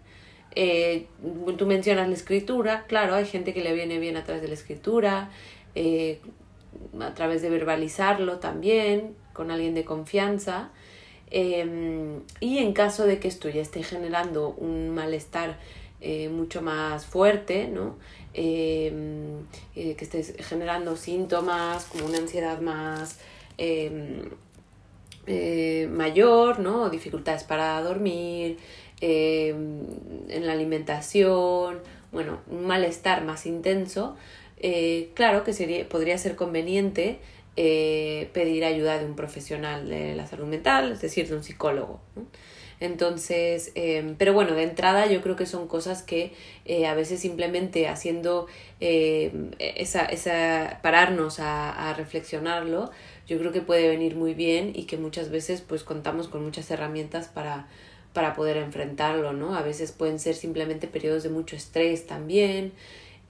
Eh, 0.56 1.06
tú 1.56 1.66
mencionas 1.66 2.08
la 2.08 2.14
escritura, 2.14 2.84
claro, 2.86 3.14
hay 3.14 3.26
gente 3.26 3.52
que 3.54 3.62
le 3.62 3.72
viene 3.72 3.98
bien 3.98 4.16
a 4.16 4.24
través 4.24 4.42
de 4.42 4.48
la 4.48 4.54
escritura, 4.54 5.30
eh, 5.74 6.20
a 7.00 7.14
través 7.14 7.42
de 7.42 7.50
verbalizarlo 7.50 8.38
también, 8.38 9.16
con 9.32 9.50
alguien 9.50 9.74
de 9.74 9.84
confianza. 9.84 10.70
Em, 11.30 12.20
y 12.40 12.58
en 12.58 12.72
caso 12.72 13.06
de 13.06 13.18
que 13.18 13.28
esto 13.28 13.48
ya 13.48 13.62
esté 13.62 13.82
generando 13.82 14.50
un 14.50 14.90
malestar 14.90 15.58
eh, 16.06 16.28
mucho 16.28 16.60
más 16.60 17.06
fuerte, 17.06 17.66
¿no? 17.66 17.96
Em, 18.34 19.46
eh, 19.76 19.94
que 19.94 20.04
estés 20.04 20.34
generando 20.40 20.96
síntomas 20.96 21.84
como 21.84 22.06
una 22.06 22.18
ansiedad 22.18 22.60
más 22.60 23.20
em, 23.58 24.22
eh, 25.28 25.88
mayor, 25.90 26.58
¿no? 26.58 26.90
dificultades 26.90 27.44
para 27.44 27.80
dormir, 27.80 28.58
em, 29.00 29.82
en 30.28 30.46
la 30.46 30.52
alimentación, 30.52 31.78
bueno, 32.12 32.40
un 32.50 32.66
malestar 32.66 33.24
más 33.24 33.46
intenso, 33.46 34.16
eh, 34.58 35.10
claro 35.14 35.44
que 35.44 35.52
sería, 35.52 35.88
podría 35.88 36.18
ser 36.18 36.36
conveniente 36.36 37.18
pedir 37.56 38.64
ayuda 38.64 38.98
de 38.98 39.06
un 39.06 39.14
profesional 39.14 39.88
de 39.88 40.14
la 40.16 40.26
salud 40.26 40.46
mental, 40.46 40.92
es 40.92 41.00
decir, 41.00 41.28
de 41.28 41.36
un 41.36 41.44
psicólogo. 41.44 42.00
Entonces, 42.80 43.72
em, 43.74 44.16
pero 44.16 44.32
bueno, 44.32 44.54
de 44.54 44.62
entrada 44.62 45.06
yo 45.06 45.22
creo 45.22 45.36
que 45.36 45.46
son 45.46 45.68
cosas 45.68 46.02
que 46.02 46.32
eh, 46.64 46.86
a 46.86 46.94
veces 46.94 47.20
simplemente 47.20 47.88
haciendo 47.88 48.46
em, 48.80 49.50
esa, 49.58 50.04
esa, 50.06 50.80
pararnos 50.82 51.40
a, 51.40 51.90
a, 51.90 51.94
reflexionarlo, 51.94 52.90
yo 53.26 53.38
creo 53.38 53.52
que 53.52 53.60
puede 53.60 53.88
venir 53.88 54.16
muy 54.16 54.34
bien 54.34 54.72
y 54.74 54.84
que 54.84 54.96
muchas 54.96 55.30
veces 55.30 55.60
pues 55.60 55.84
contamos 55.84 56.28
con 56.28 56.44
muchas 56.44 56.70
herramientas 56.70 57.28
para, 57.28 57.68
para 58.12 58.34
poder 58.34 58.56
enfrentarlo, 58.56 59.32
¿no? 59.32 59.54
A 59.56 59.62
veces 59.62 59.92
pueden 59.92 60.18
ser 60.18 60.34
simplemente 60.34 60.86
periodos 60.86 61.22
de 61.22 61.28
mucho 61.30 61.56
estrés 61.56 62.06
también. 62.06 62.72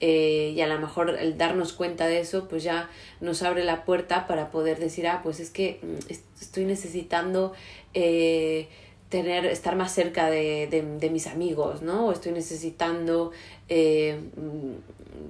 Eh, 0.01 0.53
y 0.55 0.61
a 0.61 0.67
lo 0.67 0.77
mejor 0.77 1.09
el 1.17 1.37
darnos 1.37 1.71
cuenta 1.71 2.05
de 2.05 2.19
eso 2.19 2.49
pues 2.49 2.63
ya 2.63 2.89
nos 3.21 3.41
abre 3.43 3.63
la 3.63 3.85
puerta 3.85 4.27
para 4.27 4.51
poder 4.51 4.77
decir 4.77 5.07
ah 5.07 5.21
pues 5.23 5.39
es 5.39 5.51
que 5.51 5.79
mm, 5.81 6.11
estoy 6.41 6.65
necesitando 6.65 7.53
eh, 7.93 8.67
tener, 9.09 9.45
estar 9.45 9.75
más 9.75 9.93
cerca 9.93 10.29
de, 10.29 10.67
de, 10.99 11.09
mis 11.09 11.27
amigos, 11.27 11.81
¿no? 11.81 12.07
O 12.07 12.11
estoy 12.11 12.31
necesitando 12.31 13.31
eh, 13.69 14.19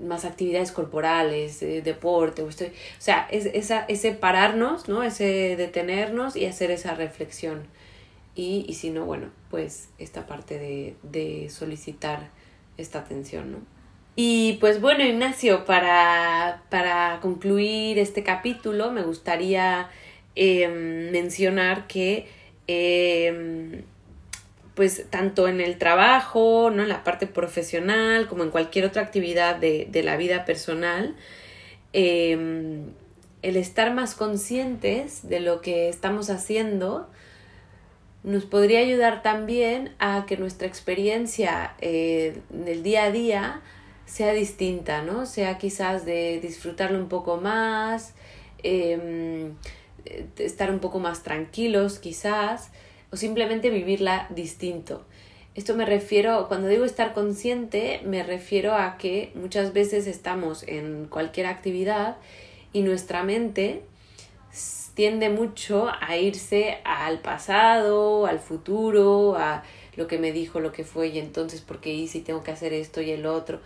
más 0.04 0.26
actividades 0.26 0.72
corporales, 0.72 1.60
deporte, 1.60 2.42
o 2.42 2.50
estoy, 2.50 2.68
o 2.68 2.72
sea, 3.00 3.28
es, 3.32 3.46
esa, 3.48 3.86
ese 3.88 4.12
pararnos, 4.14 4.88
¿no? 4.88 5.04
Ese 5.04 5.56
detenernos 5.56 6.36
y 6.36 6.46
hacer 6.46 6.72
esa 6.72 6.96
reflexión. 6.96 7.64
Y, 8.34 8.66
y 8.68 8.74
si 8.74 8.90
no, 8.90 9.06
bueno, 9.06 9.30
pues 9.50 9.90
esta 9.98 10.26
parte 10.28 10.58
de, 10.60 10.96
de 11.04 11.50
solicitar 11.50 12.30
esta 12.78 13.00
atención, 13.00 13.52
¿no? 13.52 13.76
Y 14.18 14.54
pues 14.62 14.80
bueno, 14.80 15.04
Ignacio, 15.04 15.66
para, 15.66 16.64
para 16.70 17.20
concluir 17.22 18.00
este 18.00 18.24
capítulo, 18.24 18.92
me 18.92 19.04
gustaría 19.04 19.90
eh, 20.38 20.70
mencionar 21.12 21.88
que 21.88 22.28
Em, 22.67 23.84
pues 24.75 25.06
tanto 25.10 25.47
en 25.47 25.62
el 25.62 25.78
trabajo, 25.78 26.69
¿no? 26.69 26.84
en 26.84 26.89
la 26.89 27.04
parte 27.04 27.28
profesional, 27.28 28.28
como 28.28 28.43
en 28.43 28.49
cualquier 28.49 28.86
otra 28.86 29.04
actividad 29.04 29.56
de, 29.56 30.01
la 30.04 30.17
vida 30.17 30.43
personal, 30.45 31.15
em, 31.93 32.91
el 33.41 33.56
estar 33.56 33.93
más 33.93 34.15
conscientes 34.15 35.30
de 35.30 35.39
lo 35.39 35.62
que 35.62 35.88
estamos 35.88 36.30
haciendo 36.30 37.10
nos 38.23 38.43
podría 38.45 38.80
ayudar 38.80 39.21
también 39.21 39.93
a 39.99 40.25
que 40.28 40.36
nuestra 40.36 40.67
experiencia 40.67 41.75
eh, 41.80 42.41
del 42.49 42.82
día 42.82 43.04
a 43.04 43.12
día 43.12 43.62
sea 44.08 44.34
distinta, 44.34 45.04
¿no? 45.04 45.28
Sea 45.28 45.58
quizás 45.60 46.06
de 46.06 46.39
disfrutarlo 46.41 46.97
un 46.97 47.08
poco 47.08 47.38
más, 47.38 48.15
eh, 48.63 49.51
estar 50.38 50.72
un 50.72 50.80
poco 50.80 51.00
más 51.00 51.24
tranquilos 51.24 52.00
quizás, 52.00 52.72
o 53.12 53.18
simplemente 53.18 53.70
vivirla 53.70 54.28
distinto. 54.30 55.06
Esto 55.56 55.76
me 55.76 55.86
refiero, 55.86 56.48
cuando 56.50 56.68
digo 56.68 56.84
estar 56.84 57.13
consciente, 57.13 58.02
me 58.04 58.24
refiero 58.24 58.76
a 58.76 58.98
que 58.98 59.32
muchas 59.36 59.72
veces 59.72 60.06
estamos 60.06 60.63
en 60.68 61.06
cualquier 61.06 61.46
actividad 61.46 62.18
y 62.74 62.82
nuestra 62.82 63.24
mente 63.24 63.84
tiende 64.96 65.30
mucho 65.30 65.89
a 66.02 66.18
irse 66.18 66.80
al 66.84 67.20
pasado, 67.20 68.26
al 68.26 68.39
futuro, 68.39 69.36
a 69.38 69.63
lo 69.96 70.08
que 70.08 70.18
me 70.18 70.32
dijo, 70.32 70.60
lo 70.60 70.72
que 70.72 70.84
fue 70.84 71.08
y 71.08 71.20
entonces 71.20 71.62
por 71.62 71.80
qué 71.80 71.94
hice 71.94 72.18
y 72.18 72.22
tengo 72.22 72.44
que 72.44 72.52
hacer 72.52 72.74
esto 72.74 73.02
y 73.02 73.12
el 73.12 73.26
otro. 73.26 73.62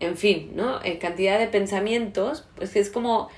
En 0.00 0.16
fin, 0.16 0.52
¿no? 0.54 0.82
En 0.82 0.98
cantidad 0.98 1.38
de 1.38 1.48
pensamientos, 1.48 2.46
pues 2.56 2.74
es 2.76 2.90
como 2.90 3.28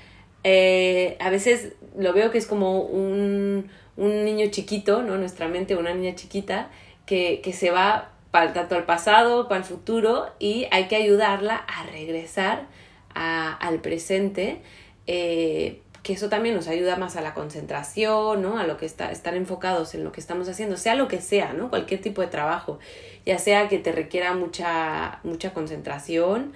eh, 0.43 1.17
a 1.19 1.29
veces 1.29 1.73
lo 1.97 2.13
veo 2.13 2.31
que 2.31 2.37
es 2.37 2.47
como 2.47 2.81
un, 2.81 3.69
un 3.97 4.25
niño 4.25 4.47
chiquito, 4.49 5.03
¿no? 5.03 5.17
Nuestra 5.17 5.47
mente, 5.47 5.75
una 5.75 5.93
niña 5.93 6.15
chiquita, 6.15 6.69
que, 7.05 7.41
que 7.43 7.53
se 7.53 7.71
va 7.71 8.11
para, 8.31 8.53
tanto 8.53 8.75
al 8.75 8.85
pasado, 8.85 9.47
para 9.47 9.59
el 9.59 9.65
futuro, 9.65 10.27
y 10.39 10.67
hay 10.71 10.87
que 10.87 10.95
ayudarla 10.95 11.55
a 11.55 11.83
regresar 11.83 12.67
a, 13.13 13.53
al 13.53 13.81
presente, 13.81 14.61
eh, 15.07 15.81
que 16.03 16.13
eso 16.13 16.29
también 16.29 16.55
nos 16.55 16.67
ayuda 16.67 16.95
más 16.95 17.15
a 17.15 17.21
la 17.21 17.35
concentración, 17.35 18.41
¿no? 18.41 18.57
A 18.57 18.65
lo 18.65 18.77
que 18.77 18.87
está, 18.87 19.11
estar 19.11 19.35
enfocados 19.35 19.93
en 19.93 20.03
lo 20.03 20.11
que 20.11 20.19
estamos 20.19 20.49
haciendo, 20.49 20.77
sea 20.77 20.95
lo 20.95 21.07
que 21.07 21.21
sea, 21.21 21.53
¿no? 21.53 21.69
Cualquier 21.69 22.01
tipo 22.01 22.21
de 22.21 22.27
trabajo, 22.27 22.79
ya 23.25 23.37
sea 23.37 23.69
que 23.69 23.77
te 23.77 23.91
requiera 23.91 24.33
mucha, 24.33 25.19
mucha 25.23 25.53
concentración 25.53 26.53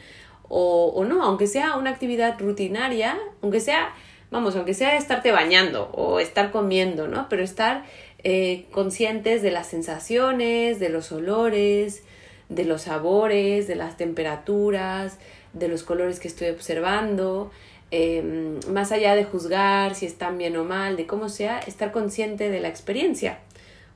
o, 0.49 0.91
o 0.95 1.05
no, 1.05 1.23
aunque 1.23 1.47
sea 1.47 1.75
una 1.75 1.89
actividad 1.89 2.39
rutinaria, 2.39 3.17
aunque 3.41 3.59
sea, 3.59 3.93
vamos, 4.31 4.55
aunque 4.55 4.73
sea 4.73 4.97
estarte 4.97 5.31
bañando 5.31 5.89
o 5.93 6.19
estar 6.19 6.51
comiendo, 6.51 7.07
¿no? 7.07 7.27
Pero 7.29 7.43
estar 7.43 7.83
eh, 8.27 8.65
conscientes 8.71 9.43
de 9.43 9.51
las 9.51 9.67
sensaciones, 9.67 10.79
de 10.79 10.89
los 10.89 11.11
olores, 11.11 12.01
de 12.49 12.65
los 12.65 12.81
sabores, 12.81 13.67
de 13.67 13.75
las 13.75 13.97
temperaturas, 13.97 15.19
de 15.53 15.67
los 15.67 15.83
colores 15.83 16.19
que 16.19 16.27
estoy 16.27 16.49
observando, 16.49 17.51
em, 17.91 18.59
más 18.71 18.91
allá 18.91 19.15
de 19.15 19.25
juzgar 19.25 19.93
si 19.93 20.07
están 20.07 20.39
bien 20.39 20.57
o 20.57 20.63
mal, 20.63 20.97
de 20.97 21.05
cómo 21.05 21.29
sea, 21.29 21.59
estar 21.59 21.91
consciente 21.91 22.49
de 22.49 22.59
la 22.61 22.67
experiencia, 22.67 23.41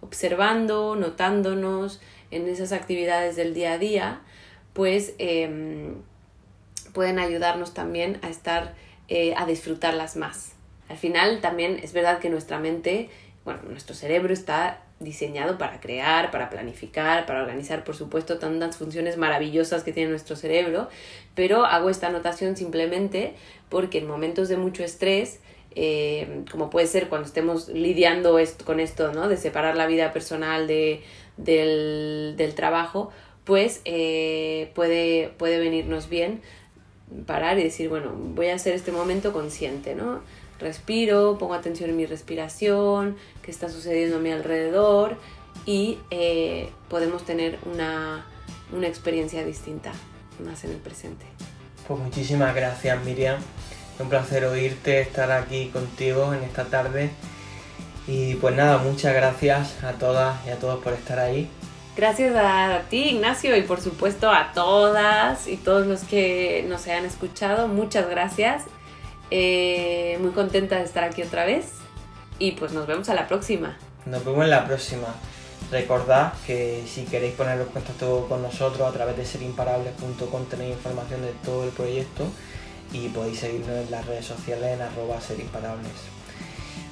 observando, 0.01 0.95
notándonos 0.95 1.99
en 2.29 2.47
esas 2.47 2.71
actividades 2.71 3.35
del 3.35 3.55
día 3.55 3.73
a 3.73 3.77
día, 3.79 4.21
pues 4.73 5.15
em, 5.17 5.95
pueden 6.93 7.19
ayudarnos 7.19 7.73
también 7.73 8.19
a 8.21 8.29
estar, 8.29 8.73
eh, 9.07 9.33
a 9.35 9.45
disfrutarlas 9.45 10.15
más. 10.15 10.53
Al 10.89 10.97
final 10.97 11.39
también 11.41 11.79
es 11.81 11.93
verdad 11.93 12.19
que 12.19 12.29
nuestra 12.29 12.59
mente, 12.59 13.09
bueno, 13.45 13.61
nuestro 13.67 13.95
cerebro 13.95 14.33
está 14.33 14.81
diseñado 14.99 15.57
para 15.57 15.79
crear, 15.79 16.29
para 16.29 16.49
planificar, 16.49 17.25
para 17.25 17.41
organizar, 17.41 17.83
por 17.83 17.95
supuesto, 17.95 18.37
tantas 18.37 18.77
funciones 18.77 19.17
maravillosas 19.17 19.83
que 19.83 19.93
tiene 19.93 20.09
nuestro 20.09 20.35
cerebro, 20.35 20.89
pero 21.35 21.65
hago 21.65 21.89
esta 21.89 22.07
anotación 22.07 22.57
simplemente 22.57 23.33
porque 23.69 23.99
en 23.99 24.07
momentos 24.07 24.49
de 24.49 24.57
mucho 24.57 24.83
estrés, 24.83 25.39
eh, 25.75 26.43
como 26.51 26.69
puede 26.69 26.87
ser 26.87 27.07
cuando 27.07 27.27
estemos 27.27 27.69
lidiando 27.69 28.37
con 28.65 28.79
esto, 28.79 29.13
¿no? 29.13 29.29
De 29.29 29.37
separar 29.37 29.77
la 29.77 29.85
vida 29.85 30.11
personal 30.11 30.67
de, 30.67 31.03
del, 31.37 32.53
trabajo, 32.55 33.11
pues 33.45 33.81
eh, 33.85 34.71
puede, 34.75 35.31
puede 35.37 35.59
venirnos 35.59 36.09
bien 36.09 36.41
parar 37.25 37.59
y 37.59 37.63
decir, 37.63 37.89
bueno, 37.89 38.11
voy 38.13 38.49
a 38.49 38.55
hacer 38.55 38.73
este 38.73 38.91
momento 38.91 39.33
consciente, 39.33 39.95
¿no? 39.95 40.21
respiro, 40.59 41.37
pongo 41.39 41.53
atención 41.53 41.89
en 41.89 41.97
mi 41.97 42.05
respiración, 42.05 43.17
qué 43.41 43.51
está 43.51 43.69
sucediendo 43.69 44.17
a 44.17 44.19
mi 44.19 44.31
alrededor 44.31 45.17
y 45.65 45.97
eh, 46.11 46.69
podemos 46.89 47.25
tener 47.25 47.57
una, 47.65 48.25
una 48.75 48.87
experiencia 48.87 49.43
distinta 49.43 49.91
más 50.43 50.63
en 50.63 50.71
el 50.71 50.77
presente. 50.77 51.25
Pues 51.87 51.99
muchísimas 51.99 52.53
gracias 52.53 53.03
Miriam, 53.03 53.39
un 53.99 54.09
placer 54.09 54.45
oírte, 54.45 55.01
estar 55.01 55.31
aquí 55.31 55.69
contigo 55.69 56.33
en 56.33 56.43
esta 56.43 56.65
tarde 56.65 57.09
y 58.07 58.35
pues 58.35 58.55
nada, 58.55 58.77
muchas 58.77 59.13
gracias 59.13 59.83
a 59.83 59.93
todas 59.93 60.45
y 60.45 60.49
a 60.49 60.57
todos 60.57 60.83
por 60.83 60.93
estar 60.93 61.19
ahí. 61.19 61.49
Gracias 61.99 62.33
a 62.33 62.83
ti, 62.89 63.09
Ignacio, 63.09 63.57
y 63.57 63.61
por 63.61 63.81
supuesto 63.81 64.31
a 64.31 64.53
todas 64.53 65.49
y 65.49 65.57
todos 65.57 65.85
los 65.85 66.05
que 66.05 66.65
nos 66.69 66.87
hayan 66.87 67.03
escuchado. 67.03 67.67
Muchas 67.67 68.09
gracias 68.09 68.63
eh, 69.31 70.17
muy 70.21 70.31
contenta 70.31 70.77
de 70.77 70.85
estar 70.85 71.03
aquí 71.03 71.23
otra 71.23 71.43
vez 71.43 71.73
y 72.37 72.53
pues 72.53 72.71
nos 72.71 72.87
vemos 72.87 73.09
a 73.09 73.15
la 73.15 73.27
próxima. 73.27 73.77
Nos 74.05 74.23
vemos 74.23 74.45
en 74.45 74.49
la 74.49 74.65
próxima. 74.65 75.07
Recordad 75.71 76.31
que 76.47 76.85
si 76.87 77.03
queréis 77.03 77.33
poneros 77.33 77.67
en 77.67 77.73
contacto 77.73 78.27
con 78.29 78.43
nosotros 78.43 78.87
a 78.87 78.93
través 78.93 79.17
de 79.17 79.25
serimparables.com 79.25 80.45
tenéis 80.45 80.77
información 80.77 81.21
de 81.21 81.33
todo 81.43 81.65
el 81.65 81.71
proyecto 81.71 82.23
y 82.93 83.09
podéis 83.09 83.39
seguirnos 83.39 83.75
en 83.75 83.91
las 83.91 84.05
redes 84.05 84.25
sociales 84.25 84.73
en 84.73 84.81
arroba 84.83 85.19
serimparables. 85.19 85.91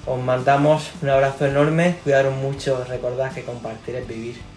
Os 0.05 0.21
mandamos 0.21 0.91
un 1.01 1.11
abrazo 1.11 1.45
enorme, 1.45 1.95
cuidaros 2.03 2.35
mucho, 2.35 2.83
recordad 2.83 3.31
que 3.31 3.43
compartir 3.43 3.95
es 3.95 4.05
vivir. 4.05 4.56